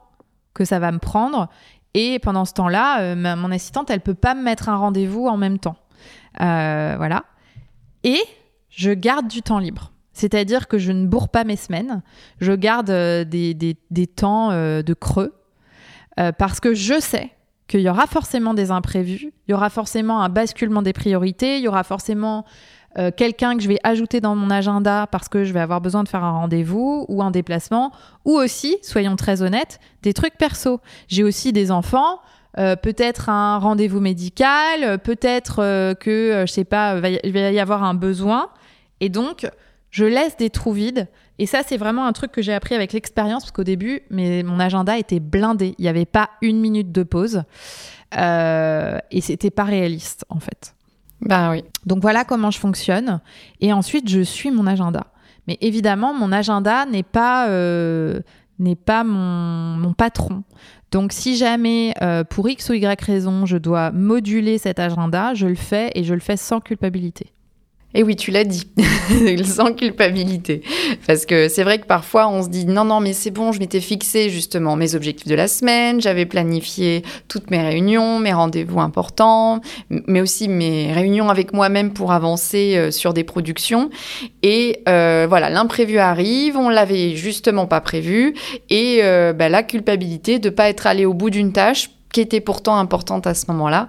[0.54, 1.48] que ça va me prendre.
[1.94, 5.38] Et pendant ce temps-là, euh, mon assistante, elle peut pas me mettre un rendez-vous en
[5.38, 5.78] même temps.
[6.40, 7.24] voilà.
[8.04, 8.20] Et
[8.70, 9.91] je garde du temps libre.
[10.14, 12.02] C'est-à-dire que je ne bourre pas mes semaines,
[12.40, 15.34] je garde euh, des, temps euh, de creux,
[16.20, 17.32] euh, parce que je sais
[17.68, 21.64] qu'il y aura forcément des imprévus, il y aura forcément un basculement des priorités, il
[21.64, 22.46] y aura forcément
[23.16, 26.10] quelqu'un que je vais ajouter dans mon agenda parce que je vais avoir besoin de
[26.10, 27.94] faire un rendez-vous ou un déplacement,
[28.26, 30.82] ou aussi, soyons très honnêtes, des trucs perso.
[31.08, 32.20] J'ai aussi des enfants,
[32.58, 38.50] peut-être un rendez-vous médical, peut-être que, je sais pas, il va y avoir un besoin.
[39.00, 39.48] Et donc,
[39.92, 41.08] je laisse des trous vides.
[41.38, 44.42] Et ça, c'est vraiment un truc que j'ai appris avec l'expérience, parce qu'au début, mais
[44.44, 45.76] mon agenda était blindé.
[45.78, 47.44] Il n'y avait pas une minute de pause.
[48.18, 50.76] Euh, et c'était pas réaliste, en fait.
[51.22, 51.64] Ben oui.
[51.86, 53.22] Donc voilà comment je fonctionne.
[53.60, 55.08] Et ensuite, je suis mon agenda.
[55.48, 58.22] Mais évidemment, mon agenda n'est pas, euh,
[58.60, 60.44] n'est pas mon, mon, patron.
[60.92, 65.48] Donc si jamais, euh, pour X ou Y raison, je dois moduler cet agenda, je
[65.48, 67.34] le fais et je le fais sans culpabilité.
[67.94, 68.68] Et oui, tu l'as dit,
[69.44, 70.62] sans culpabilité.
[71.08, 73.60] Parce que c'est vrai que parfois on se dit non, non, mais c'est bon, je
[73.60, 78.80] m'étais fixé justement mes objectifs de la semaine, j'avais planifié toutes mes réunions, mes rendez-vous
[78.80, 83.90] importants, mais aussi mes réunions avec moi-même pour avancer euh, sur des productions.
[84.42, 88.36] Et euh, voilà, l'imprévu arrive, on l'avait justement pas prévu,
[88.70, 92.22] et euh, bah, la culpabilité de ne pas être allé au bout d'une tâche qui
[92.22, 93.88] était pourtant importante à ce moment-là.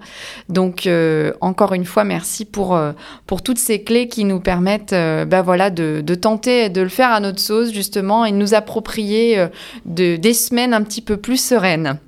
[0.49, 2.93] Donc, euh, encore une fois, merci pour, euh,
[3.27, 4.95] pour toutes ces clés qui nous permettent
[5.27, 9.47] bah voilà, de, tenter de le faire à notre sauce, justement, et de nous approprier
[9.85, 11.99] de, des semaines un petit peu plus sereines.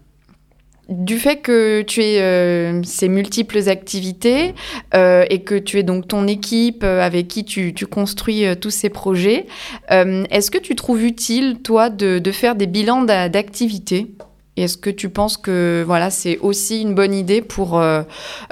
[0.91, 4.55] Du fait que tu aies ces multiples activités
[4.93, 9.47] et que tu es donc ton équipe avec qui tu, construis tous ces projets,
[9.89, 14.15] est-ce que tu trouves utile, toi, de faire des bilans d'activités?
[14.57, 18.03] Est-ce que tu penses que voilà, c'est aussi une bonne idée pour euh,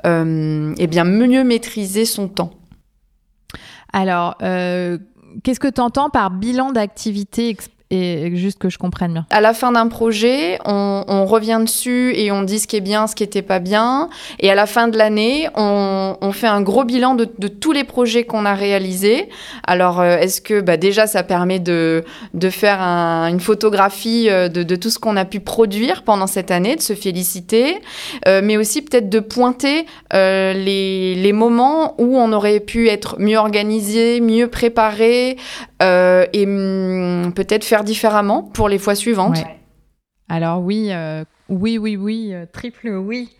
[0.04, 2.52] euh, eh bien, mieux maîtriser son temps?
[3.92, 4.98] Alors, euh,
[5.44, 7.48] qu'est-ce que tu entends par bilan d'activité
[7.92, 9.26] et juste que je comprenne bien.
[9.30, 13.06] À la fin d'un projet, on, revient dessus et on dit ce qui est bien,
[13.06, 14.08] ce qui n'était pas bien.
[14.40, 18.24] Et à la fin de l'année, on, fait un gros bilan de, tous les projets
[18.24, 19.28] qu'on a réalisés.
[19.66, 22.02] Alors, euh, est-ce que bah, déjà, ça permet de,
[22.50, 26.80] faire une photographie euh, de, tout ce qu'on a pu produire pendant cette année, de
[26.80, 27.76] se féliciter,
[28.26, 33.36] euh, mais aussi peut-être de pointer les, les moments où on aurait pu être mieux
[33.36, 35.36] organisé, mieux préparé
[35.80, 39.38] et hum, peut-être faire différemment pour les fois suivantes
[40.28, 43.30] Alors oui, euh, oui, oui, oui, euh, triple oui.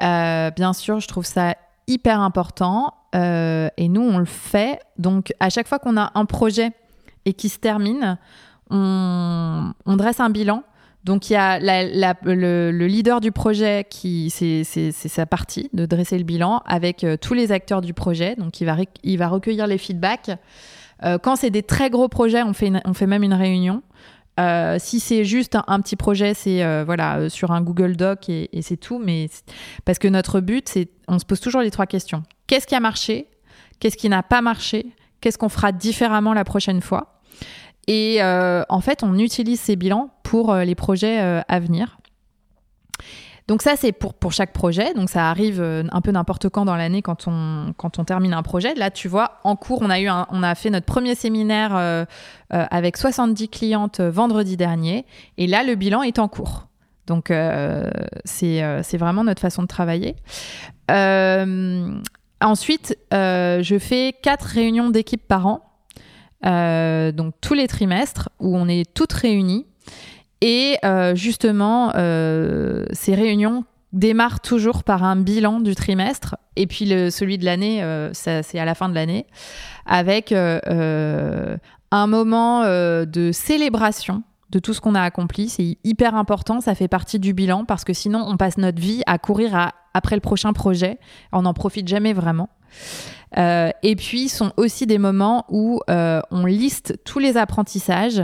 [0.00, 4.80] Euh, bien sûr, je trouve ça hyper important et nous, on le fait.
[4.98, 6.70] Donc à chaque fois qu'on a un projet
[7.24, 8.18] et qui se termine,
[8.70, 10.62] on, dresse un bilan.
[11.02, 16.24] Donc il y a le, leader du projet qui c'est sa partie de dresser le
[16.24, 18.36] bilan avec tous les acteurs du projet.
[18.36, 20.30] Donc il va, il va recueillir les feedbacks.
[21.04, 23.82] Euh, quand c'est des très gros projets, on fait, on fait même une réunion.
[24.38, 28.48] Euh, si c'est juste un, petit projet, c'est euh, voilà sur un Google Doc et,
[28.62, 28.98] c'est tout.
[28.98, 29.28] Mais
[29.84, 32.22] parce que notre but, c'est on se pose toujours les trois questions.
[32.46, 33.26] Qu'est-ce qui a marché?
[33.80, 34.86] Qu'est-ce qui n'a pas marché?
[35.20, 37.20] Qu'est-ce qu'on fera différemment la prochaine fois?
[37.86, 41.99] Et en fait, on utilise ces bilans pour les projets à venir.
[43.50, 44.94] Donc ça, c'est pour, pour chaque projet.
[44.94, 48.32] Donc ça arrive euh, un peu n'importe quand dans l'année quand on, quand on termine
[48.32, 48.76] un projet.
[48.76, 52.04] Là, tu vois, en cours, on a, eu on a fait notre premier séminaire euh,
[52.54, 55.04] euh, avec 70 clientes vendredi dernier.
[55.36, 56.68] Et là, le bilan est en cours.
[57.08, 57.32] Donc
[58.24, 60.14] c'est vraiment notre façon de travailler.
[62.40, 65.60] ensuite, je fais quatre réunions d'équipe par an.
[66.44, 69.66] donc tous les trimestres où on est toutes réunies
[70.40, 76.86] et euh, justement, euh, ces réunions démarrent toujours par un bilan du trimestre et puis
[77.10, 79.26] celui de l'année, euh, c'est à la fin de l'année,
[79.84, 85.48] avec un moment de célébration de tout ce qu'on a accompli.
[85.48, 89.02] C'est hyper important, ça fait partie du bilan parce que sinon on passe notre vie
[89.06, 90.98] à courir après le prochain projet.
[91.32, 92.48] On n'en profite jamais vraiment.
[93.36, 98.22] et puis, sont aussi des moments où on liste tous les apprentissages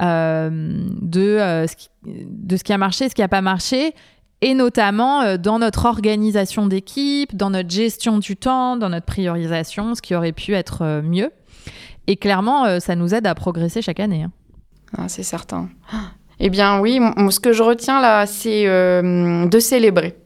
[0.00, 3.94] de, euh, ce qui, de ce qui a marché, ce qui n'a pas marché,
[4.40, 9.94] et notamment euh, dans notre organisation d'équipe, dans notre gestion du temps, dans notre priorisation,
[9.94, 11.32] ce qui aurait pu être mieux.
[12.06, 14.22] Et clairement, ça nous aide à progresser chaque année.
[14.22, 14.32] Hein.
[14.96, 15.68] Ah, c'est certain.
[16.40, 20.16] Eh bien oui, ce que je retiens là, c'est euh, de célébrer.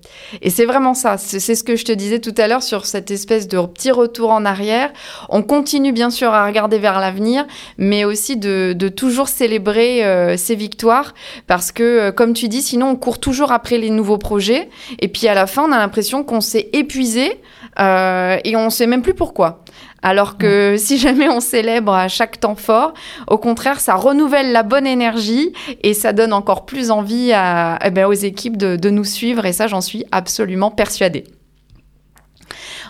[0.40, 3.10] Et c'est vraiment ça, c'est ce que je te disais tout à l'heure sur cette
[3.10, 4.90] espèce de petit retour en arrière.
[5.28, 7.46] On continue bien sûr à regarder vers l'avenir,
[7.78, 11.14] mais aussi de, toujours célébrer euh, ces victoires,
[11.46, 14.68] parce que euh, comme tu dis, sinon on court toujours après les nouveaux projets,
[15.00, 17.40] et puis à la fin on a l'impression qu'on s'est épuisé
[17.78, 19.62] et on ne sait même plus pourquoi.
[20.02, 22.92] Alors que si jamais on célèbre à chaque temps fort,
[23.28, 25.52] au contraire, ça renouvelle la bonne énergie
[25.82, 29.46] et ça donne encore plus envie eh ben, aux équipes de, nous suivre.
[29.46, 31.24] Et ça, j'en suis absolument persuadée.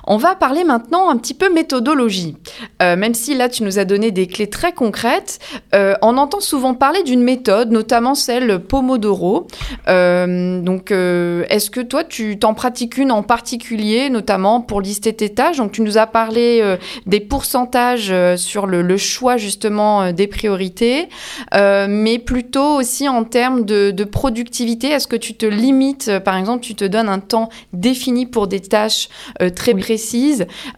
[0.05, 2.37] On va parler maintenant un petit peu méthodologie.
[2.83, 5.39] Euh, même si là, tu nous as donné des clés très concrètes,
[5.75, 9.47] euh, on entend souvent parler d'une méthode, notamment celle Pomodoro.
[9.89, 15.29] Euh, donc, est-ce que toi, tu t'en pratiques une en particulier, notamment pour lister tes
[15.29, 15.59] tâches?
[15.59, 16.77] Donc, tu nous as parlé
[17.07, 21.09] des pourcentages sur le, choix justement des priorités,
[21.53, 24.89] mais plutôt aussi en termes de, productivité.
[24.89, 28.61] Est-ce que tu te limites, par exemple, tu te donnes un temps défini pour des
[28.61, 29.09] tâches
[29.55, 29.92] très précises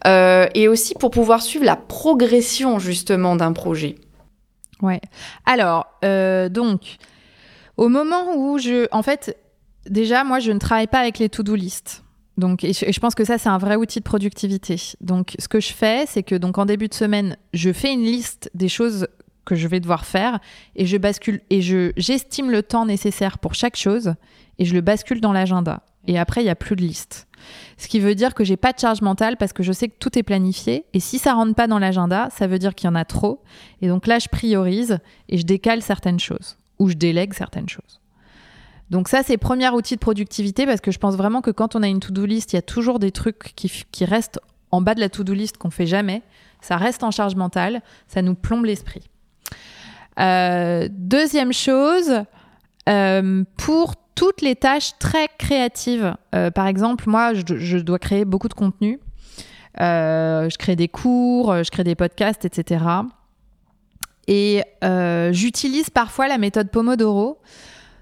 [0.07, 3.97] euh, et aussi pour pouvoir suivre la progression justement d'un projet.
[4.83, 5.01] Ouais.
[5.47, 6.97] Alors, euh, donc,
[7.77, 8.87] au moment où je.
[8.93, 9.37] En fait,
[9.87, 12.05] déjà, moi, je ne travaille pas avec les to-do list.
[12.37, 14.77] Donc, et je, pense que ça, c'est un vrai outil de productivité.
[15.01, 18.03] Donc, ce que je fais, c'est que donc en début de semaine, je fais une
[18.03, 19.07] liste des choses
[19.45, 20.41] que je vais devoir faire
[20.75, 24.15] et je bascule et je j'estime le temps nécessaire pour chaque chose
[24.59, 25.83] et je le bascule dans l'agenda.
[26.07, 27.29] Et après, il n'y a plus de liste.
[27.77, 29.97] Ce qui veut dire que j'ai pas de charge mentale parce que je sais que
[29.99, 30.85] tout est planifié.
[30.93, 33.43] Et si ça rentre pas dans l'agenda, ça veut dire qu'il y en a trop.
[33.83, 34.99] Et donc là, je priorise
[35.29, 38.01] et je décale certaines choses ou je délègue certaines choses.
[38.91, 41.83] Donc ça, c'est premier outil de productivité parce que je pense vraiment que quand on
[41.83, 45.01] a une to-do list, il y a toujours des trucs qui, restent en bas de
[45.01, 46.23] la to-do list qu'on fait jamais.
[46.61, 49.03] Ça reste en charge mentale, ça nous plombe l'esprit.
[50.21, 52.23] Euh, deuxième chose,
[52.89, 56.15] euh, pour toutes les tâches très créatives.
[56.35, 59.01] Euh, par exemple, moi, je, dois créer beaucoup de contenu.
[59.81, 62.85] Euh, je crée des cours, je crée des podcasts, etc.
[64.29, 64.63] Et
[65.33, 67.39] j'utilise parfois la méthode Pomodoro,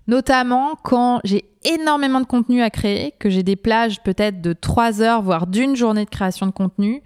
[0.06, 5.00] notamment quand j'ai énormément de contenu à créer, que j'ai des plages peut-être de 3
[5.00, 7.02] heures, voire d'une journée de création de contenu,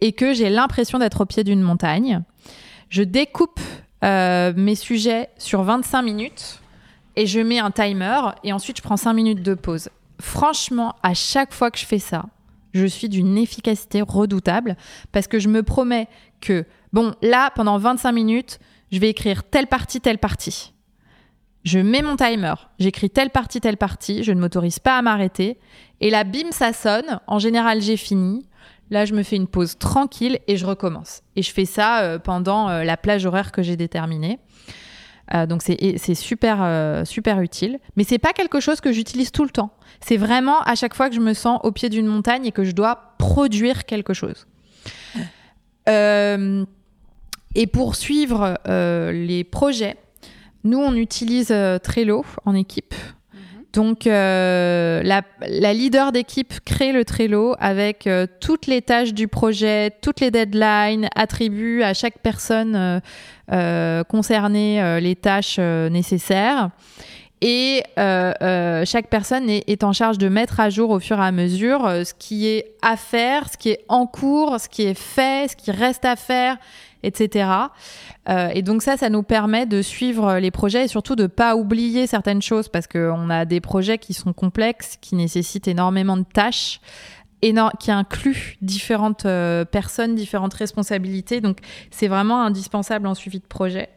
[0.00, 2.22] et que j'ai l'impression d'être au pied d'une montagne.
[2.90, 3.60] Je découpe
[4.02, 6.60] mes sujets sur 25 minutes
[7.16, 9.88] et je mets un timer et ensuite je prends 5 minutes de pause.
[10.20, 12.26] Franchement, à chaque fois que je fais ça,
[12.72, 14.76] je suis d'une efficacité redoutable
[15.12, 16.08] parce que je me promets
[16.40, 18.58] que, bon, là, pendant 25 minutes,
[18.92, 20.72] je vais écrire telle partie, telle partie.
[21.64, 25.58] Je mets mon timer, j'écris telle partie, telle partie, je ne m'autorise pas à m'arrêter.
[26.00, 27.20] Et là, bim, ça sonne.
[27.26, 28.46] En général, j'ai fini.
[28.88, 31.22] Là, je me fais une pause tranquille et je recommence.
[31.36, 34.38] Et je fais ça euh, pendant euh, la plage horaire que j'ai déterminée.
[35.34, 37.78] Euh, donc c'est super, euh, super utile.
[37.96, 39.70] Mais c'est pas quelque chose que j'utilise tout le temps.
[40.00, 42.64] C'est vraiment à chaque fois que je me sens au pied d'une montagne et que
[42.64, 44.46] je dois produire quelque chose.
[45.88, 46.64] Euh,
[47.54, 49.96] et pour suivre les projets,
[50.64, 52.94] nous, on utilise Trello en équipe.
[53.72, 59.92] Donc, euh, la, leader d'équipe crée le Trello avec euh, toutes les tâches du projet,
[60.02, 63.00] toutes les deadlines, attribue à chaque personne
[63.52, 66.70] euh, concernée les tâches nécessaires.
[67.42, 71.32] Et chaque personne est, est, en charge de mettre à jour au fur et à
[71.32, 75.50] mesure ce qui est à faire, ce qui est en cours, ce qui est fait,
[75.50, 76.58] ce qui reste à faire,
[77.02, 77.50] etc.
[78.28, 81.56] Euh, et donc ça, ça nous permet de suivre les projets et surtout de pas
[81.56, 86.24] oublier certaines choses parce qu'on a des projets qui sont complexes, qui nécessitent énormément de
[86.24, 86.80] tâches.
[87.42, 91.40] qui incluent différentes euh, personnes, différentes responsabilités.
[91.40, 91.58] Donc,
[91.90, 93.88] c'est vraiment indispensable en suivi de projet.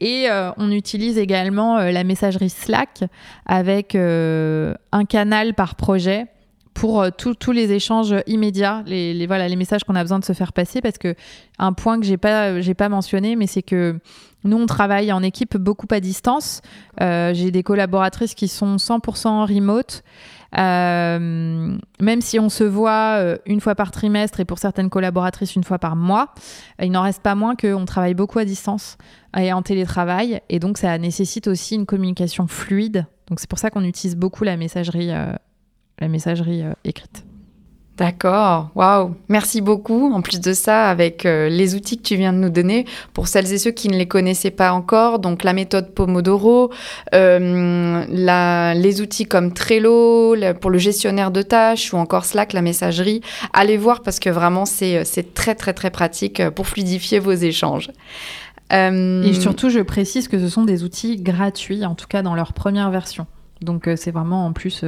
[0.00, 3.04] Et euh, on utilise également la messagerie Slack
[3.46, 6.26] avec un canal par projet
[6.74, 10.32] pour euh, tous les échanges immédiats, les, voilà, les messages qu'on a besoin de se
[10.32, 10.80] faire passer.
[10.80, 11.14] Parce que
[11.58, 13.98] un point que j'ai pas, j'ai pas mentionné, mais c'est que
[14.44, 16.62] nous, on travaille en équipe beaucoup à distance.
[17.00, 20.02] Euh, j'ai des collaboratrices qui sont 100% remote.
[20.58, 25.64] Euh, même si on se voit une fois par trimestre et pour certaines collaboratrices une
[25.64, 26.34] fois par mois,
[26.82, 28.98] il n'en reste pas moins qu'on travaille beaucoup à distance
[29.36, 30.40] et en télétravail.
[30.48, 33.06] Et donc, ça nécessite aussi une communication fluide.
[33.28, 35.10] Donc, c'est pour ça qu'on utilise beaucoup la messagerie
[35.98, 37.24] la messagerie euh, écrite.
[37.98, 40.10] D'accord, waouh, merci beaucoup.
[40.12, 43.28] En plus de ça, avec euh, les outils que tu viens de nous donner, pour
[43.28, 46.72] celles et ceux qui ne les connaissaient pas encore, donc la méthode Pomodoro,
[47.14, 53.20] euh, les outils comme Trello pour le gestionnaire de tâches ou encore Slack, la messagerie,
[53.52, 57.90] allez voir parce que vraiment c'est très très très pratique pour fluidifier vos échanges.
[58.70, 62.54] Et surtout, je précise que ce sont des outils gratuits, en tout cas dans leur
[62.54, 63.26] première version.
[63.60, 64.82] Donc c'est vraiment en plus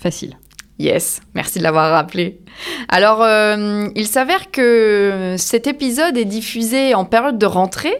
[0.00, 0.36] facile.
[0.80, 2.40] Yes, merci de l'avoir rappelé.
[2.88, 7.94] Alors, euh, il s'avère que cet épisode est diffusé en période de rentrée.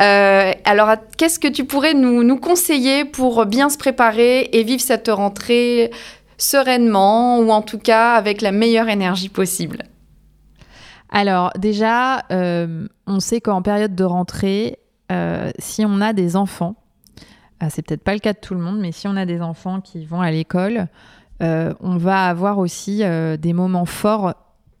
[0.00, 4.82] Euh, alors, qu'est-ce que tu pourrais nous, nous, conseiller pour bien se préparer et vivre
[4.82, 5.92] cette rentrée
[6.36, 9.84] sereinement ou en tout cas avec la meilleure énergie possible?
[11.10, 14.80] Alors, déjà, euh, on sait qu'en période de rentrée,
[15.60, 16.74] si on a des enfants,
[17.60, 19.40] ah, c'est peut-être pas le cas de tout le monde, mais si on a des
[19.40, 20.88] enfants qui vont à l'école,
[21.40, 24.34] on va avoir aussi euh, des moments forts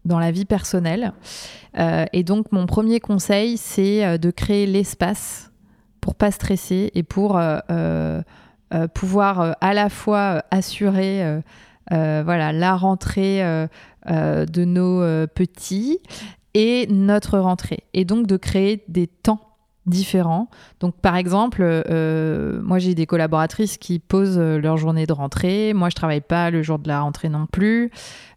[0.04, 1.12] dans la vie personnelle.
[2.12, 5.50] et donc, mon premier conseil, c'est de créer l'espace
[6.00, 7.40] pour pas stresser et pour
[8.94, 11.40] pouvoir à la fois assurer
[11.90, 13.42] voilà, la rentrée
[14.06, 15.98] de nos petits
[16.54, 17.80] et notre rentrée.
[17.92, 19.45] Et donc de créer des temps
[19.86, 20.48] différents.
[20.80, 25.72] Donc par exemple, euh, moi j'ai des collaboratrices qui posent euh, leur journée de rentrée,
[25.74, 27.90] moi je travaille pas le jour de la rentrée non plus.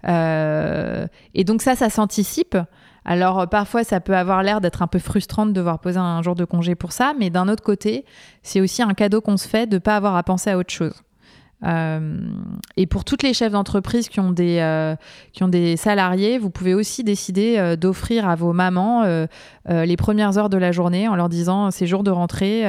[0.08, 2.58] Euh, et donc ça, ça s'anticipe.
[3.06, 6.36] Alors parfois ça peut avoir l'air d'être un peu frustrant de devoir poser un jour
[6.36, 8.06] de congé pour ça, mais d'un autre côté,
[8.44, 10.72] c'est aussi un cadeau qu'on se fait de ne pas avoir à penser à autre
[10.72, 11.02] chose.
[11.66, 12.18] Euh,
[12.78, 14.96] et pour toutes les chefs d'entreprise qui ont des euh,
[15.34, 19.04] qui ont des salariés, vous pouvez aussi décider euh, d'offrir à vos mamans
[19.68, 22.64] les premières heures de la journée en leur disant c'est jour de rentrée,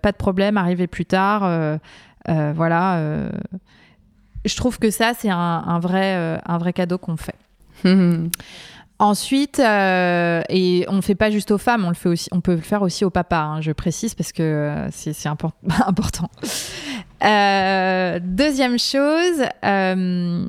[0.00, 1.78] pas de problème, arrivez plus tard,
[2.26, 3.28] voilà.
[4.44, 7.36] je trouve que ça c'est un, un, vrai un vrai cadeau qu'on fait.
[8.98, 12.54] Ensuite, et on ne fait pas juste aux femmes, on le fait aussi, on peut
[12.54, 13.42] le faire aussi aux papas.
[13.42, 15.26] Hein, je précise parce que c'est
[15.86, 16.30] important.
[17.24, 20.46] Euh, deuxième chose, euh,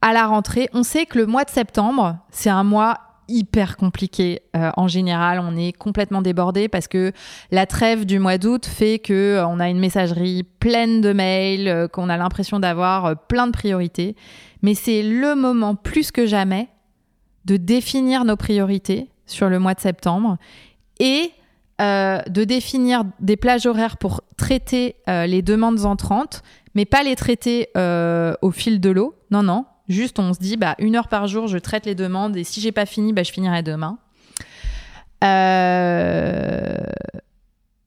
[0.00, 2.98] à la rentrée, on sait que le mois de septembre, c'est un mois
[3.28, 4.42] hyper compliqué.
[4.56, 7.12] Euh, en général, on est complètement débordé parce que
[7.50, 12.08] la trêve du mois d'août fait que on a une messagerie pleine de mails, qu'on
[12.08, 14.16] a l'impression d'avoir plein de priorités.
[14.62, 16.68] Mais c'est le moment plus que jamais
[17.44, 20.36] de définir nos priorités sur le mois de septembre
[21.00, 21.32] et
[21.80, 26.42] euh, de définir des plages horaires pour traiter euh, les demandes entrantes,
[26.74, 29.14] mais pas les traiter euh, au fil de l'eau.
[29.30, 29.64] Non, non.
[29.88, 32.60] Juste, on se dit, bah, une heure par jour, je traite les demandes et si
[32.60, 33.98] j'ai pas fini, bah, je finirai demain.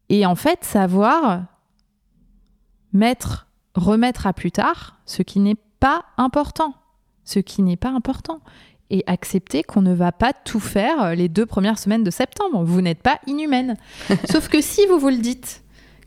[0.10, 1.44] Et en fait, savoir
[2.94, 6.74] mettre, remettre à plus tard ce qui n'est pas important.
[7.24, 8.40] Ce qui n'est pas important
[8.90, 12.64] et accepter qu'on ne va pas tout faire euh, les deux premières semaines de septembre.
[12.64, 13.78] Vous n'êtes pas inhumaine.
[14.32, 15.64] Sauf que si vous vous le dites,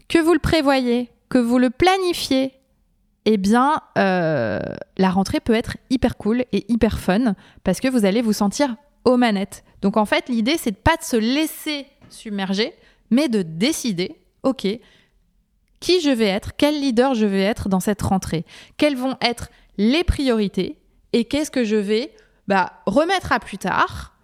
[0.08, 2.52] que vous le prévoyez, que vous le planifiez,
[3.24, 4.60] eh bien, euh,
[4.96, 8.76] la rentrée peut être hyper cool et hyper fun parce que vous allez vous sentir
[9.04, 9.64] aux manettes.
[9.82, 12.72] Donc en fait, l'idée, c'est de pas de se laisser submerger,
[13.10, 14.66] mais de décider, ok,
[15.80, 18.44] qui je vais être, quel leader je vais être dans cette rentrée,
[18.76, 20.78] quelles vont être les priorités
[21.12, 22.12] et qu'est-ce que je vais
[22.48, 24.14] bah, remettre à plus tard,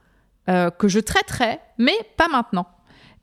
[0.48, 2.66] euh, que je traiterai, mais pas maintenant.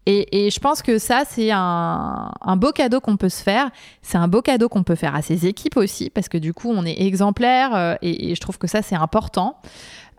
[0.07, 3.69] Et, je pense que ça, c'est un, beau cadeau qu'on peut se faire.
[4.01, 6.71] C'est un beau cadeau qu'on peut faire à ses équipes aussi, parce que du coup,
[6.71, 9.57] on est exemplaire, euh, et, je trouve que ça, c'est important.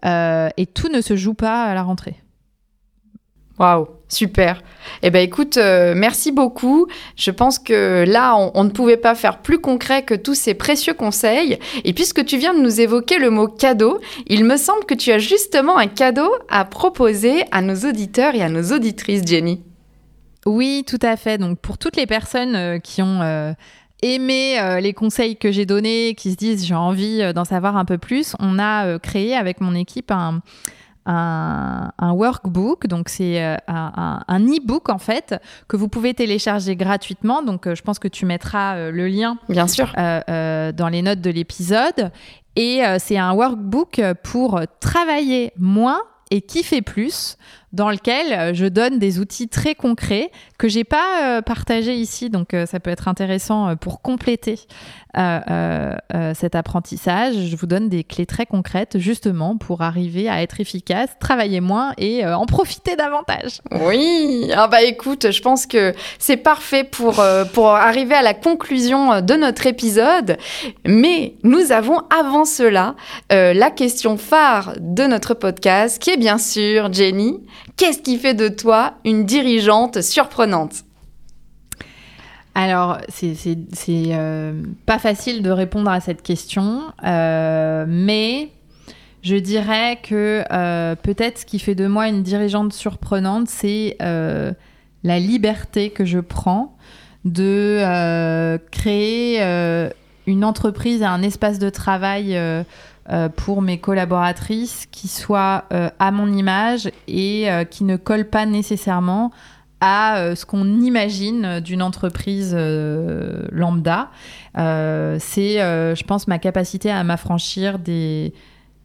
[0.04, 2.16] Euh, et tout ne se joue pas à la rentrée.
[3.58, 4.62] Waouh, super.
[5.02, 6.86] Eh ben écoute, euh, merci beaucoup.
[7.16, 10.94] Je pense que là, on, ne pouvait pas faire plus concret que tous ces précieux
[10.94, 11.58] conseils.
[11.84, 15.12] Et puisque tu viens de nous évoquer le mot cadeau, il me semble que tu
[15.12, 19.62] as justement un cadeau à proposer à nos auditeurs et à nos auditrices, Jenny.
[20.46, 21.38] Oui, tout à fait.
[21.38, 23.52] Donc pour toutes les personnes euh, qui ont euh,
[24.02, 27.98] aimé les conseils que j'ai donnés, qui se disent j'ai envie d'en savoir un peu
[27.98, 30.42] plus, on a créé avec mon équipe un
[31.06, 37.42] un, workbook, donc c'est euh, un, e-book en fait que vous pouvez télécharger gratuitement.
[37.42, 41.20] Donc euh, je pense que tu mettras euh, le lien, bien sûr, dans les notes
[41.20, 42.10] de l'épisode.
[42.54, 46.00] Et c'est un workbook pour travailler moins
[46.30, 47.38] et kiffer plus
[47.72, 52.30] dans lequel euh, je donne des outils très concrets que j'ai pas euh, partagés ici,
[52.30, 54.60] donc euh, ça peut être intéressant pour compléter
[55.14, 57.34] cet apprentissage.
[57.34, 61.92] Je vous donne des clés très concrètes justement pour arriver à être efficace, travailler moins
[61.98, 63.60] et en profiter davantage.
[63.72, 69.20] Oui, ah bah écoute, je pense que c'est parfait pour, pour arriver à la conclusion
[69.20, 70.38] de notre épisode,
[70.86, 72.94] mais nous avons avant cela
[73.30, 77.38] la question phare de notre podcast qui est bien sûr, Jenny,
[77.76, 80.84] Qu'est-ce qui fait de toi une dirigeante surprenante
[82.54, 83.36] alors, c'est
[83.88, 88.50] euh, pas facile de répondre à cette question, euh, mais
[89.22, 95.18] je dirais que euh, peut-être ce qui fait de moi une dirigeante surprenante, c'est la
[95.18, 96.76] liberté que je prends
[97.24, 99.40] de créer
[100.26, 102.38] une entreprise un espace de travail
[103.10, 108.28] euh, pour mes collaboratrices qui soient euh, à mon image et euh, qui ne collent
[108.28, 109.32] pas nécessairement
[109.80, 114.12] à ce qu'on imagine d'une entreprise lambda.
[114.54, 118.32] c'est, je pense, ma capacité à m'affranchir des,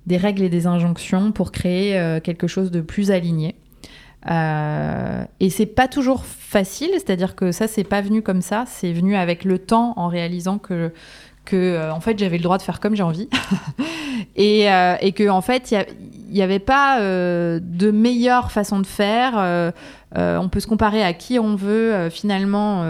[0.09, 3.53] règles et des injonctions pour créer quelque chose de plus aligné.
[4.27, 9.15] et c'est pas toujours facile, c'est-à-dire que ça, c'est pas venu comme ça, c'est venu
[9.15, 10.91] avec le temps en réalisant que
[11.47, 13.29] que euh, en fait j'avais le droit de faire comme j'ai envie
[14.35, 14.67] et,
[15.01, 19.73] et que en fait il n'y avait pas de meilleure façon de faire.
[20.15, 22.09] on peut se comparer à qui on veut.
[22.09, 22.85] finalement,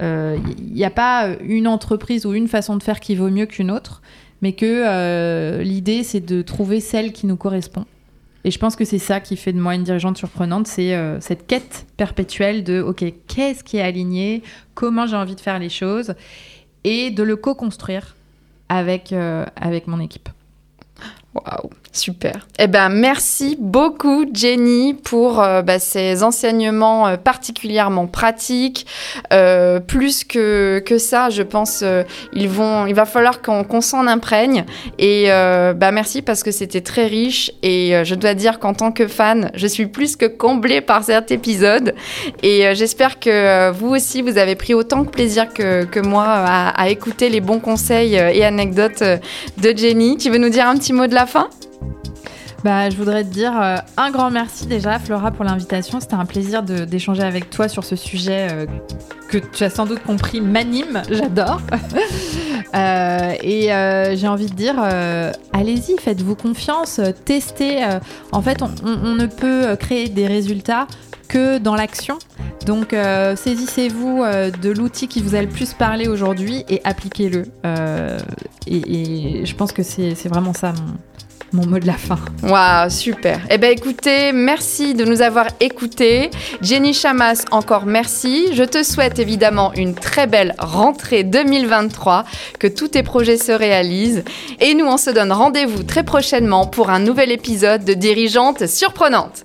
[0.00, 3.70] il n'y a pas une entreprise ou une façon de faire qui vaut mieux qu'une
[3.70, 4.02] autre,
[4.42, 7.86] mais que l'idée c'est de trouver celle qui nous correspond.
[8.44, 11.18] Et je pense que c'est ça qui fait de moi une dirigeante surprenante, c'est euh,
[11.20, 14.42] cette quête perpétuelle de, OK, qu'est-ce qui est aligné,
[14.74, 16.14] comment j'ai envie de faire les choses,
[16.84, 18.14] et de le co-construire
[18.68, 20.28] avec, euh, avec mon équipe.
[21.34, 22.48] Waouh Super.
[22.58, 28.84] Eh ben, merci beaucoup, Jenny, pour euh, bah, ces enseignements euh, particulièrement pratiques.
[29.32, 31.84] Euh, plus que, que ça, je pense,
[32.32, 32.50] ils
[32.88, 34.64] il va falloir qu'on s'en imprègne.
[34.98, 37.52] Et bah, merci parce que c'était très riche.
[37.62, 41.30] Et je dois dire qu'en tant que fan, je suis plus que comblée par cet
[41.30, 41.94] épisode.
[42.42, 46.68] Et j'espère que vous aussi, vous avez pris autant de plaisir que, que moi à,
[46.70, 50.16] à écouter les bons conseils et anecdotes de Jenny.
[50.16, 51.48] Tu veux nous dire un petit mot de la fin
[52.64, 56.00] bah, je voudrais te dire euh, un grand merci déjà, Flora, pour l'invitation.
[56.00, 58.66] C'était un plaisir d'échanger avec toi sur ce sujet euh,
[59.28, 61.02] que tu as sans doute compris m'anime.
[61.10, 61.60] J'adore.
[62.74, 63.68] Euh, et
[64.16, 64.82] j'ai envie de dire,
[65.52, 67.84] allez-y, faites-vous confiance, testez.
[68.32, 70.88] en fait, on, ne peut créer des résultats
[71.28, 72.18] que dans l'action.
[72.66, 72.94] Donc
[73.36, 74.22] saisissez-vous
[74.62, 77.44] de l'outil qui vous a le plus parlé aujourd'hui et appliquez-le.
[78.66, 80.72] Et, et, je pense que c'est vraiment ça
[81.52, 82.18] mon, mot de la fin.
[82.42, 83.40] Waouh, super.
[83.48, 86.30] Eh bien, écoutez, merci de nous avoir écoutés.
[86.60, 88.48] Jenny Chamas, encore merci.
[88.52, 92.24] Je te souhaite évidemment une très belle rentrée 2023,
[92.58, 94.24] que tous tes projets se réalisent.
[94.60, 99.44] Et nous, on se donne rendez-vous très prochainement pour un nouvel épisode de Dirigeante surprenante.